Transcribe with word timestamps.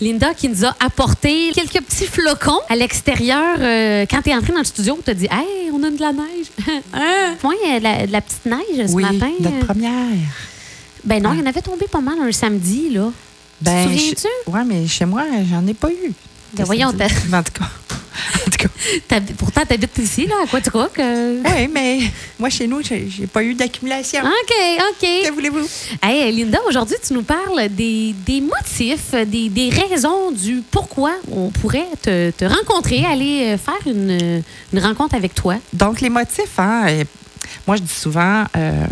Linda 0.00 0.34
qui 0.34 0.48
nous 0.48 0.64
a 0.64 0.74
apporté 0.80 1.52
quelques 1.54 1.80
petits 1.84 2.06
flocons 2.06 2.58
à 2.68 2.74
l'extérieur. 2.74 3.58
euh, 3.60 4.04
quand 4.10 4.22
tu 4.22 4.30
es 4.30 4.34
entré 4.34 4.52
dans 4.52 4.58
le 4.58 4.64
studio, 4.64 4.98
tu 5.04 5.08
as 5.08 5.14
dit 5.14 5.26
Hey, 5.30 5.70
on 5.72 5.80
a 5.84 5.90
de 5.90 6.00
la 6.00 6.12
neige. 6.12 6.46
hein? 6.92 7.36
Moi, 7.44 7.54
il 7.62 7.70
y 7.70 7.74
a 7.74 7.78
de 7.78 7.84
la, 7.84 8.06
de 8.08 8.10
la 8.12 8.20
petite 8.20 8.44
neige 8.44 8.88
ce 8.88 8.92
oui, 8.92 9.04
matin. 9.04 9.30
notre 9.38 9.66
première. 9.66 9.92
Ben 11.04 11.22
non, 11.22 11.30
Ah. 11.30 11.34
il 11.34 11.38
y 11.38 11.42
en 11.44 11.46
avait 11.46 11.62
tombé 11.62 11.86
pas 11.86 12.00
mal 12.00 12.18
un 12.20 12.32
samedi, 12.32 12.90
là. 12.90 13.12
Ben, 13.60 13.86
te 13.86 13.92
souviens-tu? 13.92 14.26
Oui, 14.48 14.60
mais 14.66 14.86
chez 14.88 15.04
moi, 15.04 15.22
j'en 15.48 15.64
ai 15.64 15.74
pas 15.74 15.90
eu. 15.92 16.12
Ben 16.54 16.64
voyons, 16.64 16.88
En 16.88 16.92
tout 17.44 17.52
cas. 17.52 17.70
En 18.46 18.50
tout 18.50 18.68
cas. 19.08 19.20
Pourtant, 19.38 19.62
tu 19.66 19.74
habites 19.74 19.98
ici, 19.98 20.26
là, 20.26 20.34
à 20.44 20.46
Quaticook. 20.46 20.98
euh. 20.98 21.42
Oui, 21.44 21.68
mais 21.72 22.00
moi, 22.38 22.48
chez 22.50 22.66
nous, 22.66 22.80
j'ai 22.82 23.26
pas 23.26 23.42
eu 23.42 23.54
d'accumulation. 23.54 24.20
OK, 24.20 24.54
OK. 24.90 25.00
Que 25.00 25.32
voulez-vous? 25.32 25.66
Hey, 26.02 26.32
Linda, 26.32 26.58
aujourd'hui, 26.68 26.96
tu 27.06 27.12
nous 27.14 27.22
parles 27.22 27.68
des, 27.70 28.14
des 28.26 28.40
motifs, 28.40 29.12
des, 29.26 29.48
des 29.48 29.70
raisons 29.70 30.30
du 30.30 30.62
pourquoi 30.70 31.12
on 31.32 31.50
pourrait 31.50 31.86
te, 32.02 32.30
te 32.30 32.44
rencontrer, 32.44 33.04
aller 33.04 33.54
euh, 33.54 33.58
faire 33.58 33.80
une, 33.86 34.42
une 34.72 34.78
rencontre 34.78 35.14
avec 35.14 35.34
toi. 35.34 35.56
Donc, 35.72 36.00
les 36.00 36.10
motifs, 36.10 36.58
hein, 36.58 36.86
moi, 37.66 37.76
je 37.76 37.82
dis 37.82 37.92
souvent, 37.94 38.44
euh, 38.56 38.86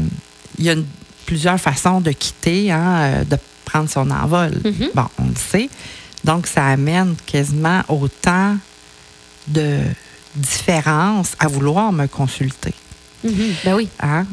il 0.58 0.64
y 0.64 0.70
a 0.70 0.72
une- 0.72 0.86
plusieurs 1.26 1.58
façons 1.60 2.00
de 2.00 2.10
quitter, 2.12 2.70
hein, 2.72 2.98
euh, 3.00 3.24
de 3.24 3.36
prendre 3.64 3.88
son 3.88 4.10
envol. 4.10 4.50
Mhm. 4.64 4.90
Bon, 4.94 5.04
on 5.18 5.24
le 5.26 5.34
sait. 5.36 5.68
Donc, 6.24 6.46
ça 6.46 6.66
amène 6.66 7.14
quasiment 7.26 7.80
autant 7.88 8.56
de 9.52 9.78
différences 10.34 11.32
à 11.38 11.46
vouloir 11.48 11.92
me 11.92 12.06
consulter. 12.06 12.74
Mhm. 13.24 13.54
Ben 13.64 13.74
oui. 13.74 13.88
Hein? 14.00 14.26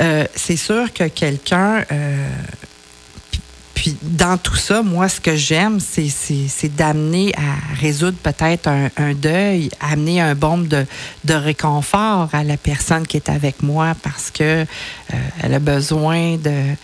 Euh, 0.00 0.24
c'est 0.34 0.56
sûr 0.56 0.92
que 0.92 1.04
quelqu'un. 1.08 1.84
euh, 1.92 2.28
puis- 3.74 3.96
dans 4.02 4.36
tout 4.36 4.56
ça, 4.56 4.82
moi, 4.82 5.08
ce 5.08 5.20
que 5.20 5.36
j'aime, 5.36 5.78
c'est, 5.80 6.68
d'amener 6.76 7.32
à 7.36 7.76
résoudre 7.80 8.18
peut-être 8.22 8.66
un, 8.68 8.90
un 8.96 9.14
deuil, 9.14 9.70
amener 9.80 10.20
un 10.20 10.34
bombe 10.34 10.66
de, 10.66 10.84
de 11.24 11.34
réconfort 11.34 12.28
à 12.32 12.42
la 12.42 12.56
personne 12.56 13.06
qui 13.06 13.16
est 13.16 13.28
avec 13.28 13.62
moi 13.62 13.94
parce 14.02 14.30
que 14.32 14.42
euh, 14.42 14.64
elle 15.42 15.54
a 15.54 15.60
besoin 15.60 16.36
de, 16.36 16.74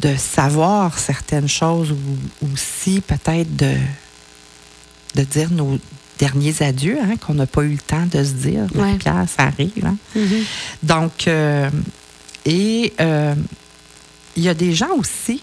de 0.00 0.16
savoir 0.16 0.98
certaines 0.98 1.48
choses 1.48 1.92
ou 1.92 2.48
aussi 2.52 3.00
peut-être 3.00 3.54
de, 3.56 3.74
de 5.14 5.22
dire 5.22 5.50
nos 5.52 5.78
derniers 6.18 6.62
adieux, 6.62 6.98
hein, 7.02 7.16
qu'on 7.16 7.34
n'a 7.34 7.46
pas 7.46 7.62
eu 7.62 7.72
le 7.72 7.78
temps 7.78 8.06
de 8.10 8.22
se 8.22 8.32
dire. 8.32 8.66
Ouais. 8.74 8.96
Ça 9.04 9.44
arrive. 9.44 9.84
Hein? 9.84 9.96
Mhm. 10.14 10.44
Donc, 10.82 11.28
euh, 11.28 11.70
et 12.44 12.92
euh, 13.00 13.34
il 14.36 14.42
y 14.42 14.48
a 14.48 14.54
des 14.54 14.72
gens 14.72 14.90
aussi, 14.96 15.42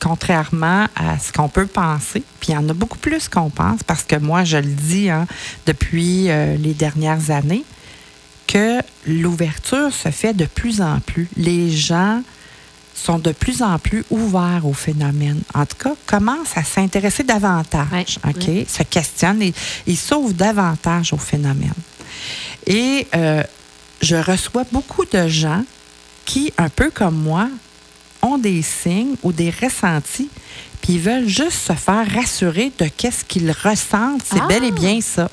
contrairement 0.00 0.86
à 0.96 1.18
ce 1.18 1.32
qu'on 1.32 1.48
peut 1.48 1.66
penser, 1.66 2.22
puis 2.40 2.50
il 2.50 2.54
y 2.54 2.56
en 2.56 2.68
a 2.68 2.74
beaucoup 2.74 2.98
plus 2.98 3.28
qu'on 3.28 3.50
pense, 3.50 3.82
parce 3.82 4.02
que 4.02 4.16
moi, 4.16 4.44
je 4.44 4.56
le 4.56 4.62
dis 4.62 5.10
hein, 5.10 5.26
depuis 5.66 6.30
euh, 6.30 6.56
les 6.56 6.74
dernières 6.74 7.30
années, 7.30 7.64
que 8.46 8.80
l'ouverture 9.06 9.92
se 9.92 10.10
fait 10.10 10.32
de 10.32 10.44
plus 10.44 10.80
en 10.80 11.00
plus. 11.00 11.28
Les 11.36 11.70
gens 11.70 12.22
sont 12.98 13.18
de 13.18 13.30
plus 13.32 13.62
en 13.62 13.78
plus 13.78 14.04
ouverts 14.10 14.62
au 14.64 14.72
phénomène. 14.72 15.40
En 15.54 15.66
tout 15.66 15.76
cas, 15.78 15.94
commencent 16.06 16.56
à 16.56 16.64
s'intéresser 16.64 17.22
davantage, 17.24 18.18
Ouais, 18.24 18.30
OK? 18.30 18.48
ouais. 18.48 18.66
Se 18.68 18.82
questionnent 18.82 19.42
et, 19.42 19.52
et 19.86 19.94
s'ouvrent 19.96 20.32
davantage 20.32 21.12
au 21.12 21.18
phénomène. 21.18 21.74
Et 22.66 23.06
euh, 23.14 23.42
je 24.00 24.16
reçois 24.16 24.64
beaucoup 24.72 25.04
de 25.04 25.28
gens 25.28 25.62
qui, 26.24 26.52
un 26.58 26.70
peu 26.70 26.90
comme 26.90 27.16
moi, 27.16 27.48
ont 28.22 28.38
des 28.38 28.62
signes 28.62 29.14
ou 29.22 29.30
des 29.30 29.50
ressentis, 29.50 30.30
puis 30.82 30.94
ils 30.94 31.00
veulent 31.00 31.28
juste 31.28 31.66
se 31.68 31.72
faire 31.74 32.10
rassurer 32.12 32.72
de 32.78 32.86
qu'est-ce 32.88 33.24
qu'ils 33.24 33.50
ressentent. 33.52 34.22
C'est 34.24 34.40
Ah! 34.42 34.46
bel 34.48 34.64
et 34.64 34.72
bien 34.72 35.00
ça. 35.02 35.30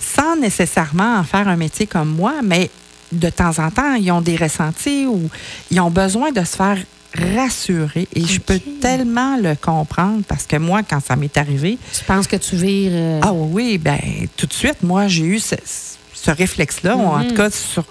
Sans 0.00 0.36
nécessairement 0.36 1.16
en 1.16 1.24
faire 1.24 1.48
un 1.48 1.56
métier 1.56 1.86
comme 1.88 2.08
moi, 2.14 2.34
mais 2.42 2.70
de 3.12 3.30
temps 3.30 3.58
en 3.58 3.70
temps, 3.70 3.94
ils 3.94 4.10
ont 4.12 4.20
des 4.20 4.36
ressentis 4.36 5.06
ou 5.06 5.28
ils 5.70 5.80
ont 5.80 5.90
besoin 5.90 6.30
de 6.32 6.40
se 6.44 6.56
faire 6.56 6.78
rassurer. 7.14 8.06
Et 8.14 8.24
je 8.24 8.38
peux 8.38 8.58
tellement 8.80 9.36
le 9.38 9.54
comprendre 9.54 10.22
parce 10.28 10.44
que 10.44 10.56
moi, 10.56 10.82
quand 10.82 11.00
ça 11.04 11.16
m'est 11.16 11.36
arrivé, 11.36 11.78
Tu 11.92 12.04
penses 12.04 12.26
que 12.26 12.36
tu 12.36 12.56
vires. 12.56 12.90
euh, 12.94 13.20
ah 13.22 13.32
oui, 13.32 13.78
ben 13.78 13.98
tout 14.36 14.46
de 14.46 14.52
suite, 14.52 14.82
moi, 14.82 15.08
j'ai 15.08 15.24
eu 15.24 15.38
ce, 15.40 15.54
ce 16.14 16.30
réflexe-là, 16.30 16.96
ou 16.96 17.00
en 17.06 17.18
Mhm. 17.20 17.28
tout 17.28 17.34
cas, 17.34 17.50
sur- 17.50 17.84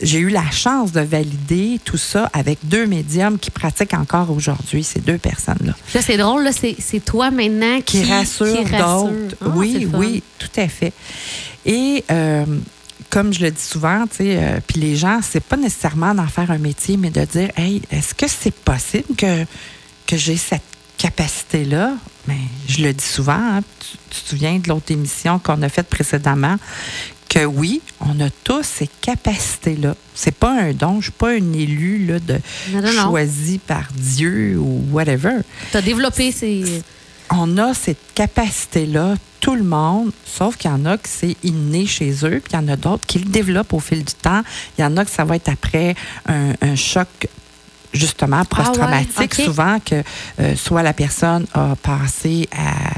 j'ai 0.00 0.20
eu 0.20 0.28
la 0.30 0.48
chance 0.52 0.92
de 0.92 1.00
valider 1.00 1.80
tout 1.84 1.96
ça 1.96 2.30
avec 2.32 2.58
deux 2.62 2.86
médiums 2.86 3.36
qui 3.38 3.50
pratiquent 3.50 3.94
encore 3.94 4.30
aujourd'hui, 4.30 4.84
ces 4.84 5.00
deux 5.00 5.18
personnes-là. 5.18 5.74
Là, 5.94 6.00
c'est 6.02 6.16
drôle, 6.16 6.44
là, 6.44 6.50
c'est, 6.52 7.00
toi 7.04 7.30
maintenant 7.32 7.80
qui, 7.84 8.02
Qui, 8.04 8.10
rassure. 8.12 8.62
d'autres. 8.64 9.36
Ah, 9.44 9.48
oui, 9.56 9.88
oui, 9.92 10.22
tout 10.38 10.60
à 10.60 10.68
fait. 10.68 10.92
Et 11.66 12.04
euh, 12.10 12.44
comme 13.10 13.32
je 13.32 13.40
le 13.40 13.50
dis 13.50 13.62
souvent, 13.62 14.06
tu 14.06 14.16
sais, 14.16 14.36
euh, 14.38 14.60
puis 14.66 14.80
les 14.80 14.96
gens, 14.96 15.20
c'est 15.22 15.42
pas 15.42 15.56
nécessairement 15.56 16.14
d'en 16.14 16.26
faire 16.26 16.50
un 16.50 16.58
métier, 16.58 16.96
mais 16.96 17.10
de 17.10 17.24
dire, 17.24 17.50
hey, 17.56 17.82
est-ce 17.90 18.14
que 18.14 18.26
c'est 18.28 18.54
possible 18.54 19.14
que, 19.16 19.44
que 20.06 20.16
j'ai 20.16 20.36
cette 20.36 20.62
capacité-là? 20.98 21.92
Mais 22.26 22.38
je 22.68 22.82
le 22.82 22.92
dis 22.92 23.04
souvent, 23.04 23.32
hein, 23.38 23.60
tu, 23.80 23.96
tu 24.10 24.20
te 24.22 24.28
souviens 24.28 24.58
de 24.58 24.68
l'autre 24.68 24.92
émission 24.92 25.38
qu'on 25.38 25.62
a 25.62 25.68
faite 25.68 25.88
précédemment, 25.88 26.56
que 27.28 27.44
oui, 27.44 27.80
on 28.00 28.20
a 28.20 28.30
tous 28.44 28.62
ces 28.62 28.88
capacités-là. 29.00 29.94
C'est 30.14 30.34
pas 30.34 30.52
un 30.52 30.72
don, 30.72 31.00
je 31.00 31.04
suis 31.04 31.12
pas 31.12 31.30
un 31.30 31.52
élu 31.52 32.06
là, 32.06 32.18
de 32.18 32.40
Non, 32.72 32.82
non, 32.82 32.92
non. 32.92 33.02
choisi 33.10 33.58
par 33.58 33.84
Dieu 33.94 34.56
ou 34.58 34.84
whatever 34.90 35.36
Tu 35.70 35.76
as 35.76 35.82
développé 35.82 36.32
ces. 36.32 36.82
On 37.30 37.58
a 37.58 37.74
cette 37.74 37.98
capacité-là, 38.14 39.14
tout 39.40 39.54
le 39.54 39.62
monde, 39.64 40.10
sauf 40.26 40.56
qu'il 40.56 40.70
y 40.70 40.74
en 40.74 40.84
a 40.84 40.96
que 40.98 41.08
c'est 41.08 41.36
inné 41.44 41.86
chez 41.86 42.10
eux, 42.24 42.40
puis 42.42 42.52
il 42.52 42.56
y 42.56 42.58
en 42.58 42.68
a 42.68 42.76
d'autres 42.76 43.06
qui 43.06 43.18
le 43.20 43.26
développent 43.26 43.72
au 43.72 43.80
fil 43.80 44.04
du 44.04 44.14
temps. 44.14 44.42
Il 44.76 44.82
y 44.82 44.84
en 44.84 44.96
a 44.96 45.04
que 45.04 45.10
ça 45.10 45.24
va 45.24 45.36
être 45.36 45.48
après 45.48 45.94
un, 46.26 46.52
un 46.60 46.74
choc 46.74 47.08
justement 47.92 48.44
post-traumatique, 48.44 49.32
Ah 49.38 49.40
ok. 49.40 49.44
souvent 49.44 49.78
que 49.84 50.02
euh, 50.40 50.56
soit 50.56 50.82
la 50.82 50.92
personne 50.92 51.46
a 51.54 51.74
passé 51.76 52.48
à 52.52 52.92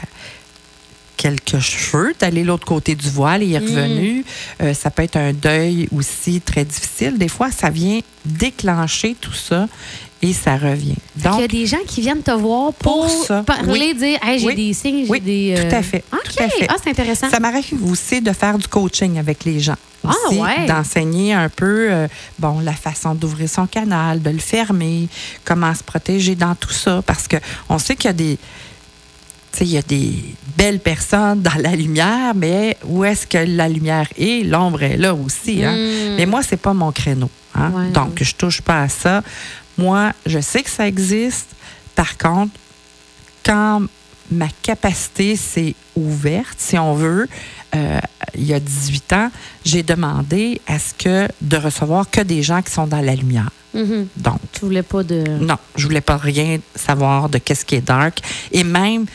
quelques 1.17 1.59
cheveux, 1.59 2.15
d'aller 2.19 2.45
l'autre 2.45 2.67
côté 2.67 2.95
du 2.95 3.11
voile 3.11 3.43
et 3.43 3.53
est 3.53 3.61
Mm. 3.61 3.65
revenu. 3.67 4.25
Euh, 4.63 4.73
ça 4.75 4.91
peut 4.91 5.03
être 5.03 5.17
un 5.17 5.33
deuil 5.35 5.87
aussi 5.95 6.41
très 6.41 6.65
difficile. 6.65 7.19
Des 7.19 7.29
fois, 7.29 7.51
ça 7.51 7.69
vient 7.69 8.01
déclencher 8.25 9.15
tout 9.21 9.35
ça 9.35 9.69
et 10.23 10.33
ça 10.33 10.57
revient. 10.57 10.97
Il 11.17 11.25
y 11.25 11.27
a 11.27 11.31
Donc, 11.31 11.49
des 11.49 11.67
gens 11.67 11.79
qui 11.87 12.01
viennent 12.03 12.23
te 12.23 12.31
voir 12.31 12.73
pour, 12.75 13.07
Pour 13.07 13.25
ça, 13.27 13.43
parler, 13.43 13.71
oui. 13.73 13.95
dire 13.95 14.19
hey, 14.23 14.39
j'ai 14.39 14.47
Oui. 14.47 14.55
des 14.55 14.73
signes, 14.75 15.05
j'ai 15.07 15.11
Oui, 15.11 15.21
des. 15.21 15.55
tout 15.57 15.75
à 15.75 15.83
fait, 15.83 16.05
OK, 16.13 16.21
tout 16.25 16.43
à 16.43 16.49
fait. 16.49 16.67
Ah, 16.69 16.75
c'est 16.83 16.91
intéressant. 16.91 17.31
Ça 17.31 17.41
m'arrive 17.41 17.85
aussi 17.91 18.21
de 18.21 18.33
faire 18.33 18.59
du 18.59 18.69
coaching 18.69 19.19
avec 19.19 19.45
les 19.45 19.61
gens. 19.61 19.77
Ah, 20.07 20.13
ouais. 20.33 20.67
D'enseigner 20.67 21.35
un 21.35 21.49
peu, 21.51 21.89
euh, 21.91 22.09
bon, 22.39 22.61
la 22.61 22.73
façon 22.73 23.15
d'ouvrir 23.15 23.49
son 23.51 23.67
canal, 23.67 24.23
de 24.23 24.31
le 24.31 24.39
fermer, 24.39 25.09
comment 25.45 25.75
se 25.75 25.83
protéger 25.83 26.35
dans 26.35 26.55
tout 26.55 26.71
ça. 26.73 27.03
Parce 27.07 27.29
que 27.29 27.37
on 27.69 27.79
sait 27.79 27.97
qu'il 27.97 28.07
y 28.07 28.11
a 28.11 28.15
des. 28.15 28.39
Tu 29.53 29.59
sais, 29.59 29.65
il 29.65 29.73
y 29.73 29.79
a 29.79 29.83
des 29.83 30.13
belles 30.57 30.79
personnes 30.81 31.43
dans 31.43 31.61
la 31.61 31.75
lumière, 31.75 32.35
mais 32.37 32.77
où 32.85 33.05
est-ce 33.05 33.27
que 33.27 33.39
la 33.39 33.69
lumière 33.69 34.07
est? 34.17 34.45
L'ombre 34.47 34.83
est 34.85 34.97
là 34.97 35.13
aussi. 35.15 35.65
Hein? 35.65 35.73
Mm. 35.73 36.17
Mais 36.17 36.25
moi, 36.27 36.41
c'est 36.43 36.57
pas 36.57 36.73
mon 36.73 36.93
créneau. 36.93 37.29
hein. 37.57 37.71
Ouais. 37.75 37.91
Donc, 37.91 38.23
je 38.23 38.35
touche 38.37 38.61
pas 38.63 38.83
à 38.83 38.89
ça. 38.89 39.23
Moi, 39.81 40.13
je 40.27 40.41
sais 40.41 40.63
que 40.63 40.71
ça 40.71 40.87
existe. 40.87 41.49
Par 41.95 42.17
contre, 42.19 42.53
quand 43.45 43.83
ma 44.31 44.49
capacité 44.63 45.37
s'est 45.37 45.75
ouverte, 45.97 46.57
si 46.59 46.79
on 46.79 46.95
veut, 46.95 47.27
euh, 47.75 47.99
il 48.35 48.45
y 48.45 48.55
a 48.55 48.61
18 48.61 49.13
ans, 49.15 49.31
j'ai 49.65 49.83
demandé 49.83 50.61
à 50.67 50.79
ce 50.79 50.95
que 50.95 51.29
de 51.41 51.57
recevoir 51.57 52.09
que 52.11 52.21
des 52.21 52.43
gens 52.43 52.63
qui 52.63 52.73
sont 52.73 52.87
dans 52.87 53.01
la 53.01 53.15
lumière. 53.15 53.51
Mhm. 53.75 54.07
Donc, 54.17 54.39
Tu 54.53 54.61
voulais 54.65 54.83
pas 54.83 55.03
de. 55.03 55.25
non, 55.41 55.57
je 55.77 55.87
voulais 55.87 56.01
pas 56.01 56.17
rien 56.17 56.59
savoir 56.75 57.29
de 57.29 57.39
qu'est-ce 57.39 57.65
qui 57.65 57.77
est 57.77 57.81
dark. 57.87 58.21
Et 58.53 58.65
même, 58.65 59.07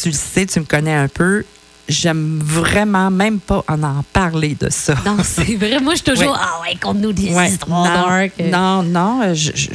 tu 0.00 0.08
le 0.08 0.14
sais, 0.14 0.46
tu 0.46 0.60
me 0.60 0.64
connais 0.64 0.94
un 0.94 1.08
peu, 1.08 1.44
j'aime 1.88 2.38
vraiment 2.42 3.10
même 3.10 3.40
pas 3.40 3.62
en 3.68 3.82
en 3.82 4.02
parler 4.12 4.56
de 4.58 4.70
ça. 4.70 4.94
Non, 5.04 5.16
c'est 5.22 5.54
vrai. 5.56 5.80
Moi, 5.80 5.94
je 5.94 6.02
suis 6.02 6.04
toujours. 6.12 6.32
Ouais. 6.32 6.38
Ah 6.40 6.60
ouais, 6.62 6.76
conte-nous 6.80 7.12
des 7.12 7.32
Ouais, 7.34 7.48
histoires 7.50 7.84
non, 7.84 7.84
dark. 7.84 8.32
euh. 8.40 8.50
Non, 8.50 8.82
non, 8.82 9.22
euh, 9.22 9.34
je, 9.34 9.52
je, 9.54 9.68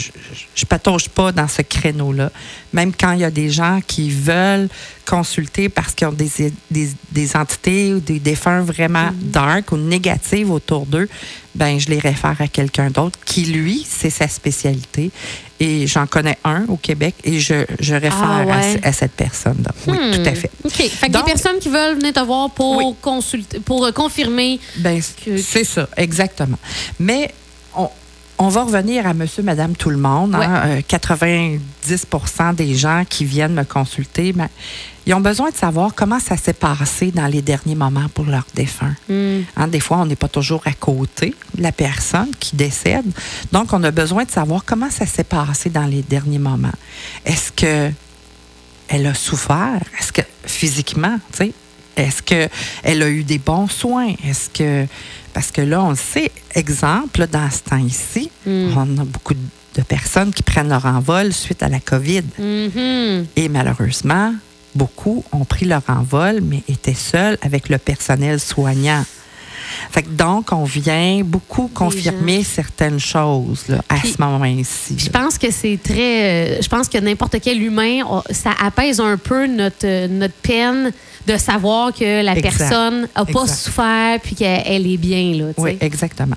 je, 0.55 0.65
patauge 0.65 1.09
pas 1.09 1.31
dans 1.31 1.47
ce 1.47 1.61
créneau-là. 1.61 2.31
Même 2.73 2.91
quand 2.99 3.11
il 3.13 3.19
y 3.19 3.23
a 3.25 3.31
des 3.31 3.49
gens 3.49 3.79
qui 3.85 4.09
veulent 4.09 4.69
consulter 5.07 5.69
parce 5.69 5.93
qu'ils 5.95 6.07
ont 6.07 6.11
des, 6.11 6.29
des, 6.69 6.89
des 7.11 7.35
entités 7.35 7.93
ou 7.93 7.99
des 7.99 8.19
défunts 8.19 8.61
vraiment 8.61 9.09
Mm-hmm. 9.09 9.31
dark 9.31 9.71
ou 9.71 9.77
négatives 9.77 10.51
autour 10.51 10.85
d'eux, 10.85 11.07
ben 11.55 11.79
je 11.79 11.89
les 11.89 11.99
réfère 11.99 12.35
à 12.39 12.47
quelqu'un 12.47 12.89
d'autre 12.89 13.17
qui, 13.25 13.45
lui, 13.45 13.85
c'est 13.87 14.09
sa 14.09 14.27
spécialité. 14.27 15.11
Et 15.59 15.87
j'en 15.87 16.07
connais 16.07 16.37
un 16.45 16.65
au 16.67 16.77
Québec 16.77 17.15
et 17.23 17.39
je, 17.39 17.65
je 17.79 17.93
réfère 17.93 18.13
Ah, 18.23 18.45
ouais. 18.45 18.77
ce- 18.81 18.87
à, 18.87 18.93
cette 18.93 19.11
personne-là. 19.11 19.71
Oui, 19.87 19.97
Hmm. 19.97 20.11
tout 20.23 20.29
à 20.29 20.33
fait. 20.35 20.51
OK. 20.63 20.71
Fait 20.73 21.07
que 21.07 21.11
Donc- 21.11 21.25
des 21.25 21.31
personnes 21.33 21.59
qui 21.59 21.69
veulent 21.69 21.97
venir 21.97 22.13
te 22.13 22.19
voir 22.21 22.49
pour 22.51 22.77
Oui. 22.77 22.85
consulter, 23.01 23.59
pour 23.59 23.83
euh, 23.85 23.91
confirmer. 23.91 24.59
Ben, 24.77 25.01
Que- 25.25 25.37
c'est 25.37 25.65
ça, 25.65 25.89
exactement. 25.97 26.57
Mais 26.99 27.33
on, 27.75 27.89
on 28.39 28.47
va 28.47 28.63
revenir 28.63 29.05
à 29.05 29.13
monsieur, 29.13 29.43
madame, 29.43 29.75
tout 29.75 29.89
le 29.89 29.97
monde. 29.97 30.33
hein. 30.33 30.61
Euh, 30.65 30.81
90% 30.81 32.55
des 32.55 32.73
gens 32.73 33.03
qui 33.07 33.25
viennent 33.25 33.53
me 33.53 33.65
consulter, 33.65 34.31
ben, 34.31 34.47
ils 35.05 35.13
ont 35.13 35.19
besoin 35.19 35.49
de 35.49 35.55
savoir 35.55 35.93
comment 35.93 36.19
ça 36.19 36.37
s'est 36.37 36.53
passé 36.53 37.11
dans 37.11 37.27
les 37.27 37.41
derniers 37.41 37.75
moments 37.75 38.07
pour 38.13 38.25
leur 38.25 38.45
défunt. 38.55 38.95
Hmm. 39.09 39.41
Hein, 39.57 39.67
des 39.67 39.81
fois, 39.81 39.97
on 39.97 40.05
n'est 40.05 40.15
pas 40.15 40.29
toujours 40.29 40.61
à 40.65 40.71
côté 40.71 41.35
de 41.55 41.61
la 41.63 41.71
personne 41.73 42.31
qui 42.39 42.55
décède. 42.55 43.05
Donc, 43.51 43.73
on 43.73 43.83
a 43.83 43.91
besoin 43.91 44.23
de 44.23 44.31
savoir 44.31 44.63
comment 44.65 44.89
ça 44.89 45.05
s'est 45.05 45.23
passé 45.25 45.69
dans 45.69 45.85
les 45.85 46.01
derniers 46.01 46.39
moments. 46.39 46.71
Est-ce 47.25 47.51
que 47.51 47.91
elle 48.87 49.05
a 49.05 49.13
souffert? 49.13 49.81
Est-ce 49.99 50.11
que 50.13 50.21
physiquement, 50.45 51.17
tu 51.31 51.37
sais? 51.37 51.53
Est-ce 51.97 52.23
qu'elle 52.23 53.03
a 53.03 53.09
eu 53.09 53.23
des 53.23 53.37
bons 53.39 53.67
soins? 53.67 54.13
Est-ce 54.25 54.49
que. 54.49 54.87
Parce 55.39 55.51
que 55.51 55.61
là, 55.61 55.81
on 55.81 55.91
le 55.91 55.95
sait, 55.95 56.33
exemple, 56.53 57.21
là, 57.21 57.27
dans 57.27 57.49
ce 57.49 57.59
temps 57.61 57.77
ici, 57.77 58.29
Mm. 58.45 58.73
on 58.75 58.97
a 58.97 59.05
beaucoup 59.05 59.33
de 59.33 59.81
personnes 59.83 60.33
qui 60.33 60.43
prennent 60.43 60.67
leur 60.67 60.85
envol 60.85 61.31
suite 61.31 61.63
à 61.63 61.69
la 61.69 61.79
COVID. 61.79 62.23
Mhm. 62.37 63.25
Et 63.37 63.47
malheureusement, 63.47 64.33
beaucoup 64.75 65.23
ont 65.31 65.45
pris 65.45 65.63
leur 65.65 65.83
envol, 65.87 66.41
mais 66.41 66.61
étaient 66.67 66.93
seuls 66.93 67.37
avec 67.41 67.69
le 67.69 67.77
personnel 67.77 68.41
soignant. 68.41 69.05
Fait 69.91 70.03
que 70.03 70.09
donc, 70.09 70.51
on 70.51 70.63
vient 70.63 71.21
beaucoup 71.23 71.67
confirmer 71.73 72.43
certaines 72.43 72.99
choses 72.99 73.65
là, 73.67 73.81
à 73.89 73.95
Puis- 73.95 74.11
ce 74.13 74.21
moment-ci. 74.21 74.95
Je 74.97 75.09
pense 75.09 75.37
que 75.37 75.51
c'est 75.51 75.79
très. 75.83 76.57
euh, 76.57 76.61
je 76.61 76.67
pense 76.67 76.87
que 76.87 76.97
n'importe 76.97 77.37
quel 77.41 77.61
humain, 77.61 78.01
on- 78.09 78.23
ça 78.31 78.51
apaise 78.61 78.99
un 78.99 79.17
peu 79.17 79.47
notre, 79.47 79.85
euh, 79.85 80.07
notre 80.07 80.33
peine 80.35 80.91
de 81.27 81.37
savoir 81.37 81.93
que 81.93 82.23
la 82.23 82.35
Exact. 82.37 82.57
personne 82.57 83.01
n'a 83.15 83.25
pas 83.25 83.41
Exact. 83.41 83.55
souffert 83.55 84.19
puis 84.21 84.35
qu'elle 84.35 84.63
elle 84.65 84.87
est 84.87 84.97
bien. 84.97 85.33
Là, 85.35 85.51
Oui, 85.57 85.77
exactement. 85.79 86.35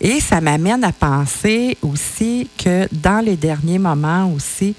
Et 0.00 0.20
ça 0.20 0.40
m'amène 0.40 0.82
à 0.84 0.92
penser 0.92 1.76
aussi 1.82 2.48
que 2.56 2.88
dans 2.92 3.24
les 3.24 3.36
derniers 3.36 3.78
moments 3.78 4.32
aussi, 4.34 4.74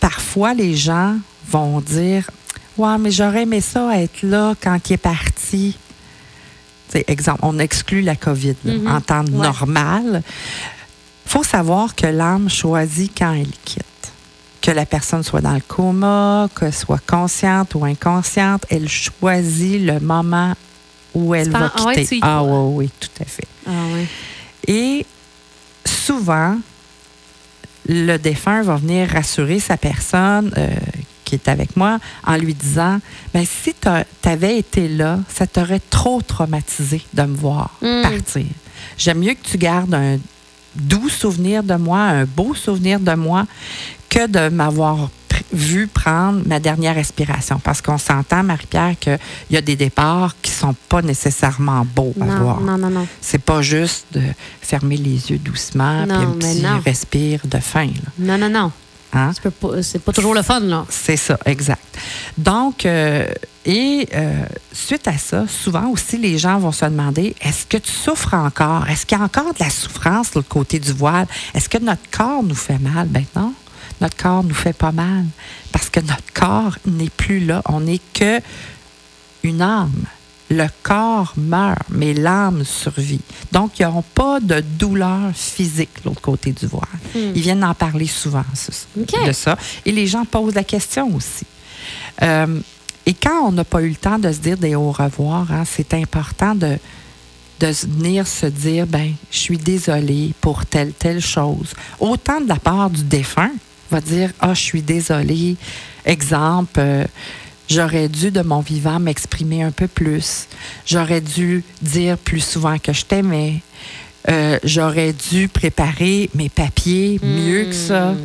parfois 0.00 0.54
les 0.54 0.74
gens 0.76 1.16
vont 1.48 1.80
dire 1.80 2.30
Ouais, 2.78 2.96
mais 2.98 3.10
j'aurais 3.10 3.42
aimé 3.42 3.60
ça 3.60 3.90
être 4.00 4.22
là 4.22 4.54
quand 4.58 4.78
il 4.88 4.94
est 4.94 4.96
parti. 4.96 5.76
Exemple, 7.06 7.40
on 7.42 7.58
exclut 7.58 8.02
la 8.02 8.16
COVID 8.16 8.56
là, 8.64 8.74
Mhm. 8.74 8.86
en 8.86 9.00
temps 9.00 9.24
Ouais. 9.24 9.30
normal. 9.46 10.22
faut 11.24 11.44
savoir 11.44 11.94
que 11.94 12.06
l'âme 12.06 12.50
choisit 12.50 13.10
quand 13.16 13.32
elle 13.32 13.46
quitte. 13.64 13.84
Que 14.60 14.70
la 14.70 14.84
personne 14.84 15.22
soit 15.22 15.40
dans 15.40 15.54
le 15.54 15.62
coma, 15.66 16.48
qu'elle 16.58 16.74
soit 16.74 17.00
consciente 17.06 17.74
ou 17.74 17.84
inconsciente, 17.86 18.66
elle 18.68 18.88
choisit 18.88 19.80
le 19.80 19.98
moment 20.00 20.52
où 21.14 21.34
elle 21.34 21.50
va 21.50 21.72
ah 21.74 21.84
ouais, 21.84 21.94
quitter. 22.02 22.16
tu 22.16 22.22
ah 22.22 22.42
oui, 22.44 22.74
oui, 22.84 22.90
tout 23.00 23.08
à 23.22 23.24
fait. 23.24 23.46
Ah 23.66 23.70
ouais. 23.94 24.06
Et 24.66 25.06
souvent, 25.86 26.56
le 27.88 28.16
défunt 28.18 28.62
va 28.62 28.76
venir 28.76 29.08
rassurer 29.08 29.58
sa 29.58 29.76
personne 29.76 30.52
euh, 30.58 30.68
qui 31.32 31.36
est 31.36 31.48
avec 31.48 31.76
moi 31.76 31.98
en 32.26 32.36
lui 32.36 32.52
disant 32.52 32.98
ben, 33.32 33.44
si 33.46 33.74
tu 33.74 34.28
avais 34.28 34.58
été 34.58 34.86
là, 34.88 35.18
ça 35.32 35.46
t'aurait 35.46 35.80
trop 35.90 36.20
traumatisé 36.20 37.02
de 37.14 37.22
me 37.22 37.34
voir 37.36 37.70
Mm. 37.80 38.02
partir. 38.02 38.44
J'aime 38.98 39.18
mieux 39.20 39.32
que 39.34 39.42
tu 39.48 39.56
gardes 39.56 39.94
un 39.94 40.18
doux 40.74 41.08
souvenir 41.08 41.62
de 41.62 41.74
moi, 41.74 42.00
un 42.00 42.24
beau 42.24 42.54
souvenir 42.54 43.00
de 43.00 43.14
moi, 43.14 43.46
que 44.10 44.26
de 44.26 44.48
m'avoir 44.50 45.08
vu 45.52 45.86
prendre 45.86 46.46
ma 46.46 46.60
dernière 46.60 46.94
respiration. 46.94 47.58
Parce 47.62 47.80
qu'on 47.80 47.98
s'entend, 47.98 48.42
Marie-Pierre, 48.42 48.94
qu'il 49.00 49.18
y 49.50 49.56
a 49.56 49.60
des 49.62 49.76
départs 49.76 50.34
qui 50.42 50.50
sont 50.50 50.74
pas 50.88 51.00
nécessairement 51.02 51.86
beaux 51.96 52.14
à 52.20 52.24
Non, 52.24 52.38
voir. 52.42 52.60
non, 52.60 52.76
non, 52.78 52.90
non. 52.90 53.06
C'est 53.20 53.38
pas 53.42 53.62
juste 53.62 54.06
de 54.12 54.20
fermer 54.60 54.96
les 54.96 55.30
yeux 55.30 55.38
doucement 55.38 56.04
puis 56.06 56.12
Non, 56.12 56.20
un 56.20 56.32
petit 56.32 56.60
non. 56.62 56.80
respire 56.84 57.40
de 57.44 57.58
faim. 57.58 57.88
là. 58.04 58.10
Non, 58.18 58.38
non, 58.38 58.50
non. 58.50 58.72
Hein? 59.12 59.32
C'est 59.82 60.02
pas 60.02 60.12
toujours 60.12 60.34
le 60.34 60.42
fun, 60.42 60.60
là. 60.60 60.86
C'est 60.88 61.16
ça, 61.16 61.38
exact. 61.44 61.98
Donc, 62.38 62.86
euh, 62.86 63.26
et 63.64 64.08
euh, 64.14 64.44
suite 64.72 65.06
à 65.06 65.18
ça, 65.18 65.46
souvent 65.46 65.88
aussi, 65.88 66.16
les 66.16 66.38
gens 66.38 66.58
vont 66.58 66.72
se 66.72 66.84
demander 66.86 67.36
est-ce 67.40 67.66
que 67.66 67.76
tu 67.76 67.92
souffres 67.92 68.34
encore? 68.34 68.88
Est-ce 68.88 69.04
qu'il 69.04 69.18
y 69.18 69.20
a 69.20 69.24
encore 69.24 69.52
de 69.52 69.60
la 69.60 69.70
souffrance 69.70 70.30
de 70.30 70.36
l'autre 70.36 70.48
côté 70.48 70.78
du 70.78 70.92
voile? 70.92 71.26
Est-ce 71.54 71.68
que 71.68 71.78
notre 71.78 72.10
corps 72.10 72.42
nous 72.42 72.54
fait 72.54 72.78
mal? 72.78 73.06
Ben 73.08 73.24
non, 73.36 73.52
notre 74.00 74.16
corps 74.16 74.42
nous 74.42 74.54
fait 74.54 74.72
pas 74.72 74.92
mal 74.92 75.26
parce 75.70 75.90
que 75.90 76.00
notre 76.00 76.32
corps 76.34 76.76
n'est 76.86 77.10
plus 77.10 77.40
là. 77.40 77.62
On 77.66 77.80
n'est 77.80 78.00
que 78.14 78.40
une 79.42 79.60
âme. 79.60 79.92
Le 80.52 80.66
corps 80.82 81.32
meurt, 81.36 81.82
mais 81.88 82.12
l'âme 82.12 82.62
survit. 82.64 83.20
Donc, 83.52 83.78
ils 83.78 83.84
n'auront 83.84 84.04
pas 84.14 84.38
de 84.38 84.60
douleur 84.60 85.30
physique 85.34 85.90
de 86.02 86.10
l'autre 86.10 86.20
côté 86.20 86.52
du 86.52 86.66
voile. 86.66 86.82
Hmm. 87.14 87.32
Ils 87.34 87.40
viennent 87.40 87.64
en 87.64 87.74
parler 87.74 88.06
souvent 88.06 88.44
ça, 88.52 88.72
de 89.26 89.32
ça. 89.32 89.56
Et 89.86 89.92
les 89.92 90.06
gens 90.06 90.24
posent 90.26 90.54
la 90.54 90.64
question 90.64 91.14
aussi. 91.14 91.46
Euh, 92.22 92.60
et 93.06 93.14
quand 93.14 93.48
on 93.48 93.52
n'a 93.52 93.64
pas 93.64 93.82
eu 93.82 93.88
le 93.88 93.96
temps 93.96 94.18
de 94.18 94.30
se 94.30 94.38
dire 94.38 94.58
des 94.58 94.74
au 94.74 94.92
revoir, 94.92 95.50
hein, 95.50 95.64
c'est 95.64 95.94
important 95.94 96.54
de, 96.54 96.76
venir 97.60 98.26
se 98.26 98.46
dire, 98.46 98.86
ben, 98.86 99.12
je 99.30 99.38
suis 99.38 99.58
désolée 99.58 100.34
pour 100.40 100.66
telle, 100.66 100.92
telle 100.92 101.20
chose. 101.20 101.72
Autant 101.98 102.40
de 102.40 102.48
la 102.48 102.56
part 102.56 102.90
du 102.90 103.04
défunt, 103.04 103.52
va 103.92 104.00
dire, 104.00 104.30
ah, 104.40 104.54
je 104.54 104.60
suis 104.60 104.82
désolée. 104.82 105.56
Exemple, 106.04 106.72
euh, 106.78 107.04
j'aurais 107.68 108.08
dû 108.08 108.30
de 108.30 108.42
mon 108.42 108.60
vivant 108.60 108.98
m'exprimer 109.00 109.62
un 109.62 109.70
peu 109.70 109.88
plus. 109.88 110.46
J'aurais 110.86 111.20
dû 111.20 111.64
dire 111.80 112.18
plus 112.18 112.40
souvent 112.40 112.78
que 112.78 112.92
je 112.92 113.04
t'aimais. 113.04 113.60
Euh, 114.28 114.58
j'aurais 114.62 115.12
dû 115.12 115.48
préparer 115.48 116.30
mes 116.34 116.48
papiers 116.48 117.18
mieux 117.22 117.64
que 117.64 117.74
ça. 117.74 118.12
Hmm. 118.12 118.18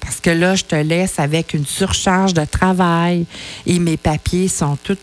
Parce 0.00 0.20
que 0.20 0.30
là, 0.30 0.54
je 0.54 0.64
te 0.64 0.74
laisse 0.74 1.18
avec 1.18 1.54
une 1.54 1.64
surcharge 1.64 2.34
de 2.34 2.44
travail 2.44 3.24
et 3.66 3.78
mes 3.78 3.96
papiers 3.96 4.48
sont 4.48 4.76
tous 4.82 4.98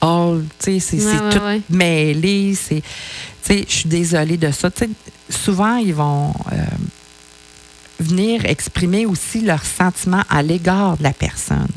all, 0.00 0.44
tu 0.62 0.78
sais, 0.78 0.80
c'est 0.80 0.96
Ouais, 0.96 1.02
c'est 1.12 1.24
ouais, 1.24 1.30
tout 1.30 1.44
ouais. 1.44 1.60
mêlé. 1.70 2.54
c'est- 2.54 2.82
Tu 3.46 3.52
sais, 3.54 3.64
je 3.68 3.72
suis 3.74 3.88
désolée 3.88 4.36
de 4.36 4.50
ça. 4.50 4.70
Souvent, 5.28 5.76
ils 5.76 5.94
vont 5.94 6.32
euh, 6.52 6.56
venir 8.00 8.44
exprimer 8.46 9.06
aussi 9.06 9.40
leurs 9.40 9.64
sentiments 9.64 10.24
à 10.30 10.42
l'égard 10.42 10.96
de 10.96 11.02
la 11.02 11.12
personne. 11.12 11.68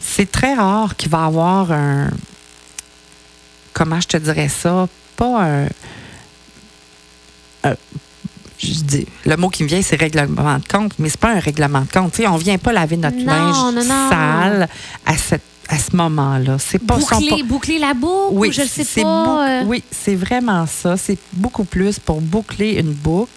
C'est 0.00 0.30
très 0.30 0.54
rare 0.54 0.96
qu'il 0.96 1.10
va 1.10 1.22
y 1.24 1.26
avoir 1.26 1.72
un. 1.72 2.10
Comment 3.72 4.00
je 4.00 4.08
te 4.08 4.16
dirais 4.16 4.48
ça? 4.48 4.88
Pas 5.16 5.42
un. 5.44 5.64
un- 7.64 7.76
je 8.58 8.72
dis, 8.82 9.06
le 9.26 9.36
mot 9.36 9.48
qui 9.50 9.62
me 9.64 9.68
vient, 9.68 9.82
c'est 9.82 9.96
règlement 9.96 10.58
de 10.58 10.66
compte, 10.68 10.92
mais 10.98 11.08
c'est 11.10 11.20
pas 11.20 11.32
un 11.32 11.40
règlement 11.40 11.80
de 11.82 11.90
compte. 11.90 12.14
Sais, 12.14 12.26
on 12.26 12.36
vient 12.36 12.56
pas 12.56 12.72
laver 12.72 12.96
notre 12.96 13.16
Non, 13.18 13.26
linge 13.26 13.74
non, 13.74 13.84
non. 13.84 14.08
sale 14.08 14.68
à, 15.04 15.16
cette, 15.18 15.42
à 15.68 15.78
ce 15.78 15.94
moment-là. 15.96 16.56
C'est 16.58 16.78
pas 16.78 16.96
Boucler, 16.96 17.28
pas- 17.30 17.42
boucler 17.44 17.78
la 17.78 17.92
boucle, 17.94 18.32
oui, 18.32 18.48
ou 18.48 18.52
je 18.52 18.62
sais 18.62 19.02
pas. 19.02 19.48
euh, 19.48 19.64
Oui, 19.66 19.82
c'est 19.90 20.14
vraiment 20.14 20.66
ça. 20.66 20.96
C'est 20.96 21.18
beaucoup 21.32 21.64
plus 21.64 21.98
pour 21.98 22.20
boucler 22.20 22.74
une 22.80 22.92
boucle, 22.92 23.30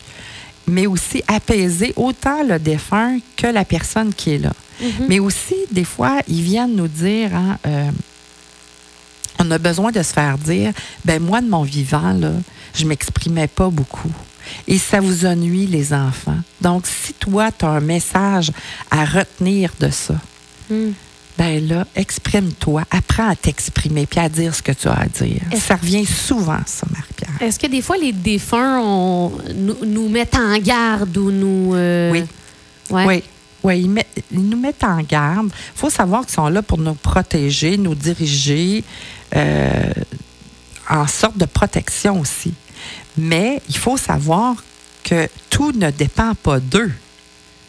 mais 0.68 0.86
aussi 0.88 1.24
apaiser 1.28 1.94
autant 1.96 2.44
le 2.44 2.60
défunt 2.60 3.20
que 3.36 3.48
la 3.48 3.66
personne 3.66 4.14
qui 4.14 4.34
est 4.34 4.38
là. 4.40 4.54
mhm. 4.82 4.90
Mais 5.08 5.20
aussi, 5.20 5.56
des 5.72 5.86
fois, 5.86 6.20
ils 6.28 6.42
viennent 6.42 6.76
nous 6.76 6.88
dire, 6.88 7.34
hein, 7.36 7.58
euh, 7.66 7.90
on 9.40 9.50
a 9.52 9.58
besoin 9.58 9.92
de 9.92 10.02
se 10.04 10.14
faire 10.14 10.38
dire, 10.38 10.74
ben 11.06 11.22
moi, 11.22 11.42
de 11.42 11.48
mon 11.48 11.64
vivant, 11.64 12.14
là, 12.14 12.32
je 12.74 12.86
m'exprimais 12.86 13.48
pas 13.48 13.70
beaucoup. 13.70 14.12
Et 14.68 14.78
ça 14.78 15.00
vous 15.02 15.26
ennuie, 15.26 15.68
les 15.68 15.94
enfants. 15.94 16.38
Donc, 16.62 16.86
si 16.88 17.14
toi, 17.14 17.52
tu 17.52 17.66
as 17.66 17.70
un 17.70 17.80
message 17.82 18.52
à 18.92 19.06
retenir 19.06 19.72
de 19.80 19.90
ça, 19.90 20.16
Hmm. 20.70 20.92
ben 21.38 21.66
là, 21.66 21.88
exprime-toi, 21.96 22.84
apprends 22.92 23.30
à 23.30 23.36
t'exprimer 23.38 24.06
puis 24.06 24.20
à 24.20 24.28
dire 24.28 24.54
ce 24.54 24.62
que 24.62 24.74
tu 24.74 24.90
as 24.90 25.00
à 25.00 25.06
dire. 25.06 25.42
Ça 25.58 25.78
revient 25.78 26.06
souvent, 26.06 26.60
ça, 26.66 26.86
Marie-Pierre. 26.92 27.27
Est-ce 27.42 27.60
que 27.60 27.68
des 27.68 27.82
fois, 27.82 27.98
les 27.98 28.12
défunts 28.14 28.80
on- 28.82 29.32
nous, 29.56 29.76
nous 29.86 30.10
mettent 30.10 30.36
en 30.36 30.58
garde 30.60 31.16
ou 31.18 31.32
nous. 31.32 31.74
euh, 31.76 32.12
Oui. 32.12 32.24
ouais? 32.92 33.06
Oui. 33.08 33.24
Oui, 33.64 33.82
ils, 33.82 33.90
met- 33.90 34.06
ils 34.32 34.40
nous 34.48 34.58
mettent 34.58 34.84
en 34.84 35.02
garde. 35.02 35.48
Il 35.48 35.80
faut 35.80 35.90
savoir 35.90 36.26
qu'ils 36.26 36.36
sont 36.36 36.48
là 36.48 36.62
pour 36.62 36.78
nous 36.78 36.94
protéger, 36.94 37.76
nous 37.78 37.96
diriger, 37.96 38.84
euh, 39.36 39.92
en 40.90 41.06
sorte 41.08 41.38
de 41.38 41.46
protection 41.46 42.20
aussi. 42.22 42.54
Mais 43.18 43.60
il 43.68 43.76
faut 43.78 43.98
savoir 43.98 44.56
que 45.04 45.28
tout 45.50 45.72
ne 45.74 45.90
dépend 45.92 46.34
pas 46.36 46.60
d'eux. 46.60 46.92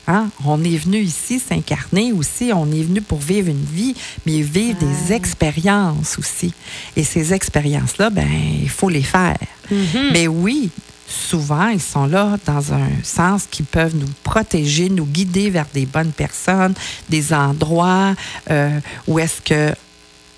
Hein? 0.08 0.30
On 0.46 0.64
est 0.64 0.78
venu 0.78 0.96
ici 0.96 1.38
s'incarner 1.38 2.12
aussi, 2.12 2.50
on 2.54 2.64
est 2.72 2.82
venu 2.82 3.02
pour 3.02 3.18
vivre 3.18 3.48
une 3.48 3.64
vie, 3.64 3.94
mais 4.24 4.40
vivre 4.40 4.78
des 4.78 5.12
expériences 5.12 6.18
aussi. 6.18 6.54
Et 6.96 7.04
ces 7.04 7.34
expériences-là, 7.34 8.08
ben, 8.08 8.26
il 8.62 8.70
faut 8.70 8.88
les 8.88 9.02
faire. 9.02 9.36
Mhm. 9.70 10.10
Mais 10.12 10.26
oui, 10.26 10.70
souvent, 11.06 11.68
ils 11.68 11.80
sont 11.80 12.06
là 12.06 12.38
dans 12.46 12.72
un 12.72 12.88
sens 13.02 13.44
qui 13.50 13.62
peuvent 13.62 13.96
nous 13.96 14.08
protéger, 14.22 14.88
nous 14.88 15.04
guider 15.04 15.50
vers 15.50 15.66
des 15.74 15.84
bonnes 15.84 16.12
personnes, 16.12 16.72
des 17.10 17.34
endroits 17.34 18.14
euh, 18.50 18.80
où 19.06 19.18
est-ce 19.18 19.42
que, 19.42 19.74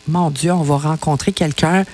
mon 0.08 0.30
Dieu, 0.30 0.52
on 0.52 0.64
va 0.64 0.78
rencontrer 0.78 1.30
quelqu'un 1.30 1.84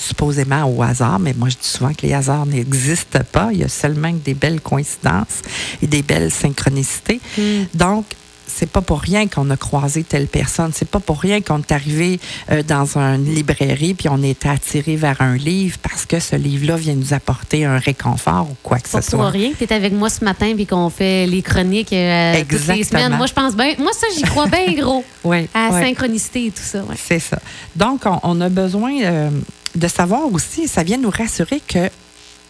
supposément 0.00 0.64
au 0.64 0.82
hasard, 0.82 1.18
mais 1.18 1.34
moi 1.34 1.48
je 1.48 1.56
dis 1.56 1.68
souvent 1.68 1.92
que 1.92 2.06
les 2.06 2.14
hasards 2.14 2.46
n'existent 2.46 3.20
pas. 3.30 3.50
Il 3.52 3.58
y 3.60 3.64
a 3.64 3.68
seulement 3.68 4.12
des 4.12 4.34
belles 4.34 4.60
coïncidences 4.60 5.42
et 5.82 5.86
des 5.86 6.02
belles 6.02 6.30
synchronicités. 6.30 7.20
Hmm. 7.36 7.64
Donc, 7.74 8.06
c'est 8.52 8.68
pas 8.68 8.80
pour 8.80 9.00
rien 9.00 9.28
qu'on 9.28 9.48
a 9.50 9.56
croisé 9.56 10.02
telle 10.02 10.26
personne. 10.26 10.72
C'est 10.74 10.88
pas 10.88 10.98
pour 10.98 11.20
rien 11.20 11.40
qu'on 11.40 11.58
est 11.60 11.70
arrivé 11.72 12.18
euh, 12.50 12.64
dans 12.64 12.98
une 12.98 13.24
librairie 13.32 13.94
puis 13.94 14.08
on 14.08 14.22
est 14.22 14.44
attiré 14.44 14.96
vers 14.96 15.22
un 15.22 15.36
livre 15.36 15.78
parce 15.80 16.04
que 16.04 16.18
ce 16.18 16.34
livre-là 16.34 16.74
vient 16.76 16.94
nous 16.94 17.14
apporter 17.14 17.64
un 17.64 17.78
réconfort 17.78 18.48
ou 18.50 18.56
quoi 18.62 18.78
que 18.78 18.88
Pas 18.88 19.02
ce 19.02 19.10
pour 19.12 19.20
soit. 19.20 19.30
rien 19.30 19.52
que 19.52 19.58
tu 19.58 19.64
es 19.64 19.72
avec 19.72 19.92
moi 19.92 20.10
ce 20.10 20.24
matin 20.24 20.52
puis 20.56 20.66
qu'on 20.66 20.90
fait 20.90 21.26
les 21.26 21.42
chroniques 21.42 21.92
euh, 21.92 22.40
toutes 22.48 22.66
les 22.66 22.82
semaines. 22.82 23.16
Moi, 23.16 23.26
je 23.26 23.32
pense 23.34 23.54
bien. 23.54 23.74
Moi, 23.78 23.92
ça, 23.92 24.08
j'y 24.16 24.22
crois 24.22 24.48
bien 24.48 24.72
gros. 24.76 25.04
Oui, 25.22 25.48
À 25.54 25.70
la 25.70 25.80
synchronicité 25.86 26.46
et 26.46 26.50
tout 26.50 26.62
ça. 26.62 26.78
Ouais. 26.80 26.96
C'est 26.98 27.20
ça. 27.20 27.38
Donc, 27.76 28.02
on, 28.04 28.18
on 28.24 28.40
a 28.40 28.48
besoin 28.48 29.00
euh, 29.00 29.30
de 29.74 29.88
savoir 29.88 30.32
aussi, 30.32 30.68
ça 30.68 30.82
vient 30.82 30.98
nous 30.98 31.10
rassurer 31.10 31.60
que, 31.66 31.88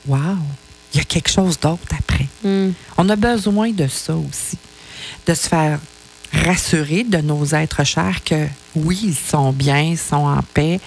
wow, 0.07 0.19
il 0.93 0.99
y 0.99 1.01
a 1.01 1.05
quelque 1.05 1.31
chose 1.31 1.59
d'autre 1.61 1.83
après. 1.99 2.27
Hmm. 2.45 2.71
On 2.97 3.09
a 3.09 3.17
besoin 3.17 3.71
de 3.71 3.87
ça 3.89 4.15
aussi, 4.17 4.59
de 5.27 5.35
se 5.35 5.49
faire 5.49 5.79
rassurer 6.33 7.03
de 7.05 7.19
nos 7.19 7.45
êtres 7.47 7.85
chers 7.85 8.23
que 8.25 8.47
oui, 8.77 9.01
ils 9.03 9.15
sont 9.17 9.53
bien, 9.53 9.81
ils 9.81 9.99
sont 9.99 10.17
en 10.27 10.41
paix. 10.55 10.81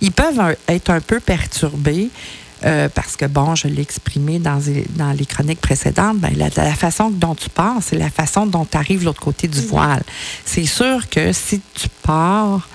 Ils 0.00 0.12
peuvent 0.12 0.40
un- 0.40 0.54
être 0.68 0.90
un 0.90 1.00
peu 1.00 1.20
perturbés. 1.20 2.10
euh, 2.64 2.88
parce 2.88 3.16
que, 3.16 3.26
bon, 3.26 3.54
je 3.54 3.68
l'ai 3.68 3.82
exprimé 3.82 4.38
dans 4.38 4.56
les, 4.66 4.86
dans 4.96 5.12
les 5.12 5.26
chroniques 5.26 5.60
précédentes, 5.60 6.18
ben, 6.18 6.32
la, 6.36 6.48
la 6.56 6.74
façon 6.74 7.10
dont 7.10 7.34
tu 7.34 7.50
pars, 7.50 7.76
c'est 7.82 7.98
la 7.98 8.08
façon 8.08 8.46
dont 8.46 8.64
tu 8.64 8.78
arrives 8.78 9.00
de 9.00 9.04
l'autre 9.04 9.20
côté 9.20 9.46
du 9.46 9.60
voile. 9.60 10.02
C'est 10.46 10.64
sûr 10.64 11.06
que 11.10 11.34
si 11.34 11.60
tu 11.74 11.86
pars 12.02 12.66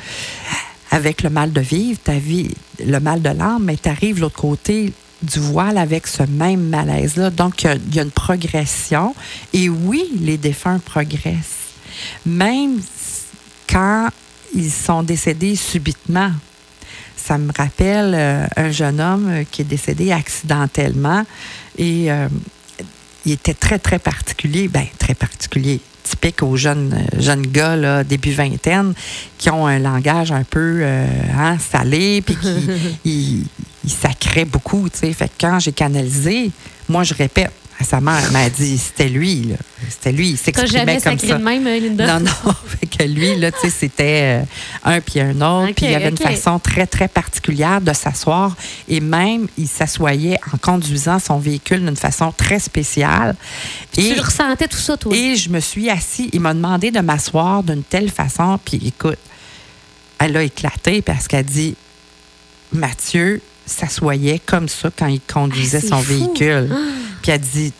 avec 0.91 1.23
le 1.23 1.29
mal 1.29 1.51
de 1.53 1.61
vivre, 1.61 1.99
ta 2.03 2.13
vie, 2.19 2.49
le 2.85 2.99
mal 2.99 3.21
de 3.21 3.29
l'âme, 3.29 3.63
mais 3.63 3.77
tu 3.77 3.89
arrives 3.89 4.17
de 4.17 4.21
l'autre 4.21 4.35
côté 4.39 4.93
du 5.23 5.39
voile 5.39 5.77
avec 5.77 6.07
ce 6.07 6.23
même 6.23 6.67
malaise-là. 6.69 7.29
Donc, 7.29 7.63
il 7.63 7.95
y 7.95 7.99
a- 7.99 8.03
une 8.03 8.11
progression. 8.11 9.15
Et 9.53 9.69
oui, 9.69 10.09
les 10.19 10.37
défunts 10.37 10.79
progressent. 10.79 11.69
Même 12.25 12.79
quand 13.69 14.09
ils 14.53 14.71
sont 14.71 15.03
décédés 15.03 15.55
subitement. 15.55 16.31
Ça 17.15 17.37
me 17.37 17.51
rappelle 17.55 18.13
euh, 18.15 18.47
un 18.57 18.71
jeune 18.71 18.99
homme 18.99 19.29
euh, 19.29 19.43
qui 19.49 19.61
est 19.61 19.65
décédé 19.65 20.11
accidentellement 20.11 21.23
et 21.77 22.11
euh, 22.11 22.27
il 23.25 23.33
était 23.33 23.53
très, 23.53 23.77
très 23.77 23.99
particulier. 23.99 24.67
Ben, 24.67 24.87
très 24.97 25.13
particulier. 25.13 25.79
Typique 26.03 26.43
aux 26.43 26.57
jeunes, 26.57 26.93
euh, 26.93 27.21
jeunes 27.21 27.45
gars, 27.45 27.75
là, 27.75 28.03
début 28.03 28.31
vingtaine, 28.31 28.93
qui 29.37 29.49
ont 29.49 29.67
un 29.67 29.79
langage 29.79 30.31
un 30.31 30.43
peu 30.43 30.79
euh, 30.81 31.05
hein, 31.37 31.57
salé, 31.59 32.21
puis 32.21 32.35
qui 32.35 32.69
ils, 33.05 33.45
ils 33.83 33.91
sacraient 33.91 34.45
beaucoup. 34.45 34.87
Fait 34.91 35.13
que 35.13 35.23
quand 35.39 35.59
j'ai 35.59 35.71
canalisé, 35.71 36.51
moi, 36.89 37.03
je 37.03 37.13
répète 37.13 37.51
sa 37.83 38.01
mère, 38.01 38.31
m'a 38.31 38.49
dit, 38.49 38.77
c'était 38.77 39.09
lui, 39.09 39.43
là. 39.43 39.55
C'était 39.89 40.11
lui, 40.11 40.31
il 40.31 40.37
s'exprimait 40.37 40.79
jamais 40.79 40.93
comme 40.93 41.13
sacré 41.13 41.27
ça. 41.27 41.37
de 41.37 41.43
même, 41.43 41.67
euh, 41.67 41.79
Linda? 41.79 42.19
Non, 42.19 42.25
non. 42.25 42.53
que 43.03 43.09
lui, 43.09 43.35
là, 43.37 43.51
tu 43.51 43.59
sais, 43.61 43.69
c'était 43.69 44.41
euh, 44.41 44.43
un 44.83 45.01
puis 45.01 45.19
un 45.19 45.35
autre. 45.41 45.73
Puis 45.75 45.85
il 45.85 45.91
y 45.91 45.95
avait 45.95 46.09
une 46.09 46.17
façon 46.17 46.59
très, 46.59 46.85
très 46.87 47.07
particulière 47.07 47.81
de 47.81 47.93
s'asseoir. 47.93 48.55
Et 48.87 48.99
même, 48.99 49.47
il 49.57 49.67
s'assoyait 49.67 50.39
en 50.53 50.57
conduisant 50.57 51.19
son 51.19 51.37
véhicule 51.39 51.85
d'une 51.85 51.95
façon 51.95 52.31
très 52.35 52.59
spéciale. 52.59 53.35
Et, 53.97 54.13
Tu 54.15 54.19
ressentais 54.19 54.67
tout 54.67 54.77
ça, 54.77 54.97
toi? 54.97 55.15
et 55.15 55.35
je 55.35 55.49
me 55.49 55.59
suis 55.59 55.89
assis. 55.89 56.29
Il 56.33 56.41
m'a 56.41 56.53
demandé 56.53 56.91
de 56.91 56.99
m'asseoir 56.99 57.63
d'une 57.63 57.83
telle 57.83 58.09
façon. 58.09 58.59
Puis 58.63 58.81
écoute, 58.85 59.19
elle 60.19 60.37
a 60.37 60.43
éclaté 60.43 61.01
parce 61.01 61.27
qu'elle 61.27 61.45
dit 61.45 61.75
Mathieu 62.71 63.41
s'assoyait 63.65 64.39
comme 64.45 64.67
ça 64.69 64.89
quand 64.95 65.07
il 65.07 65.21
conduisait 65.21 65.81
Ah, 65.83 65.87
son 65.89 66.01
fou. 66.01 66.13
véhicule. 66.13 66.69
Puis 67.21 67.31
elle 67.31 67.41
dit 67.41 67.73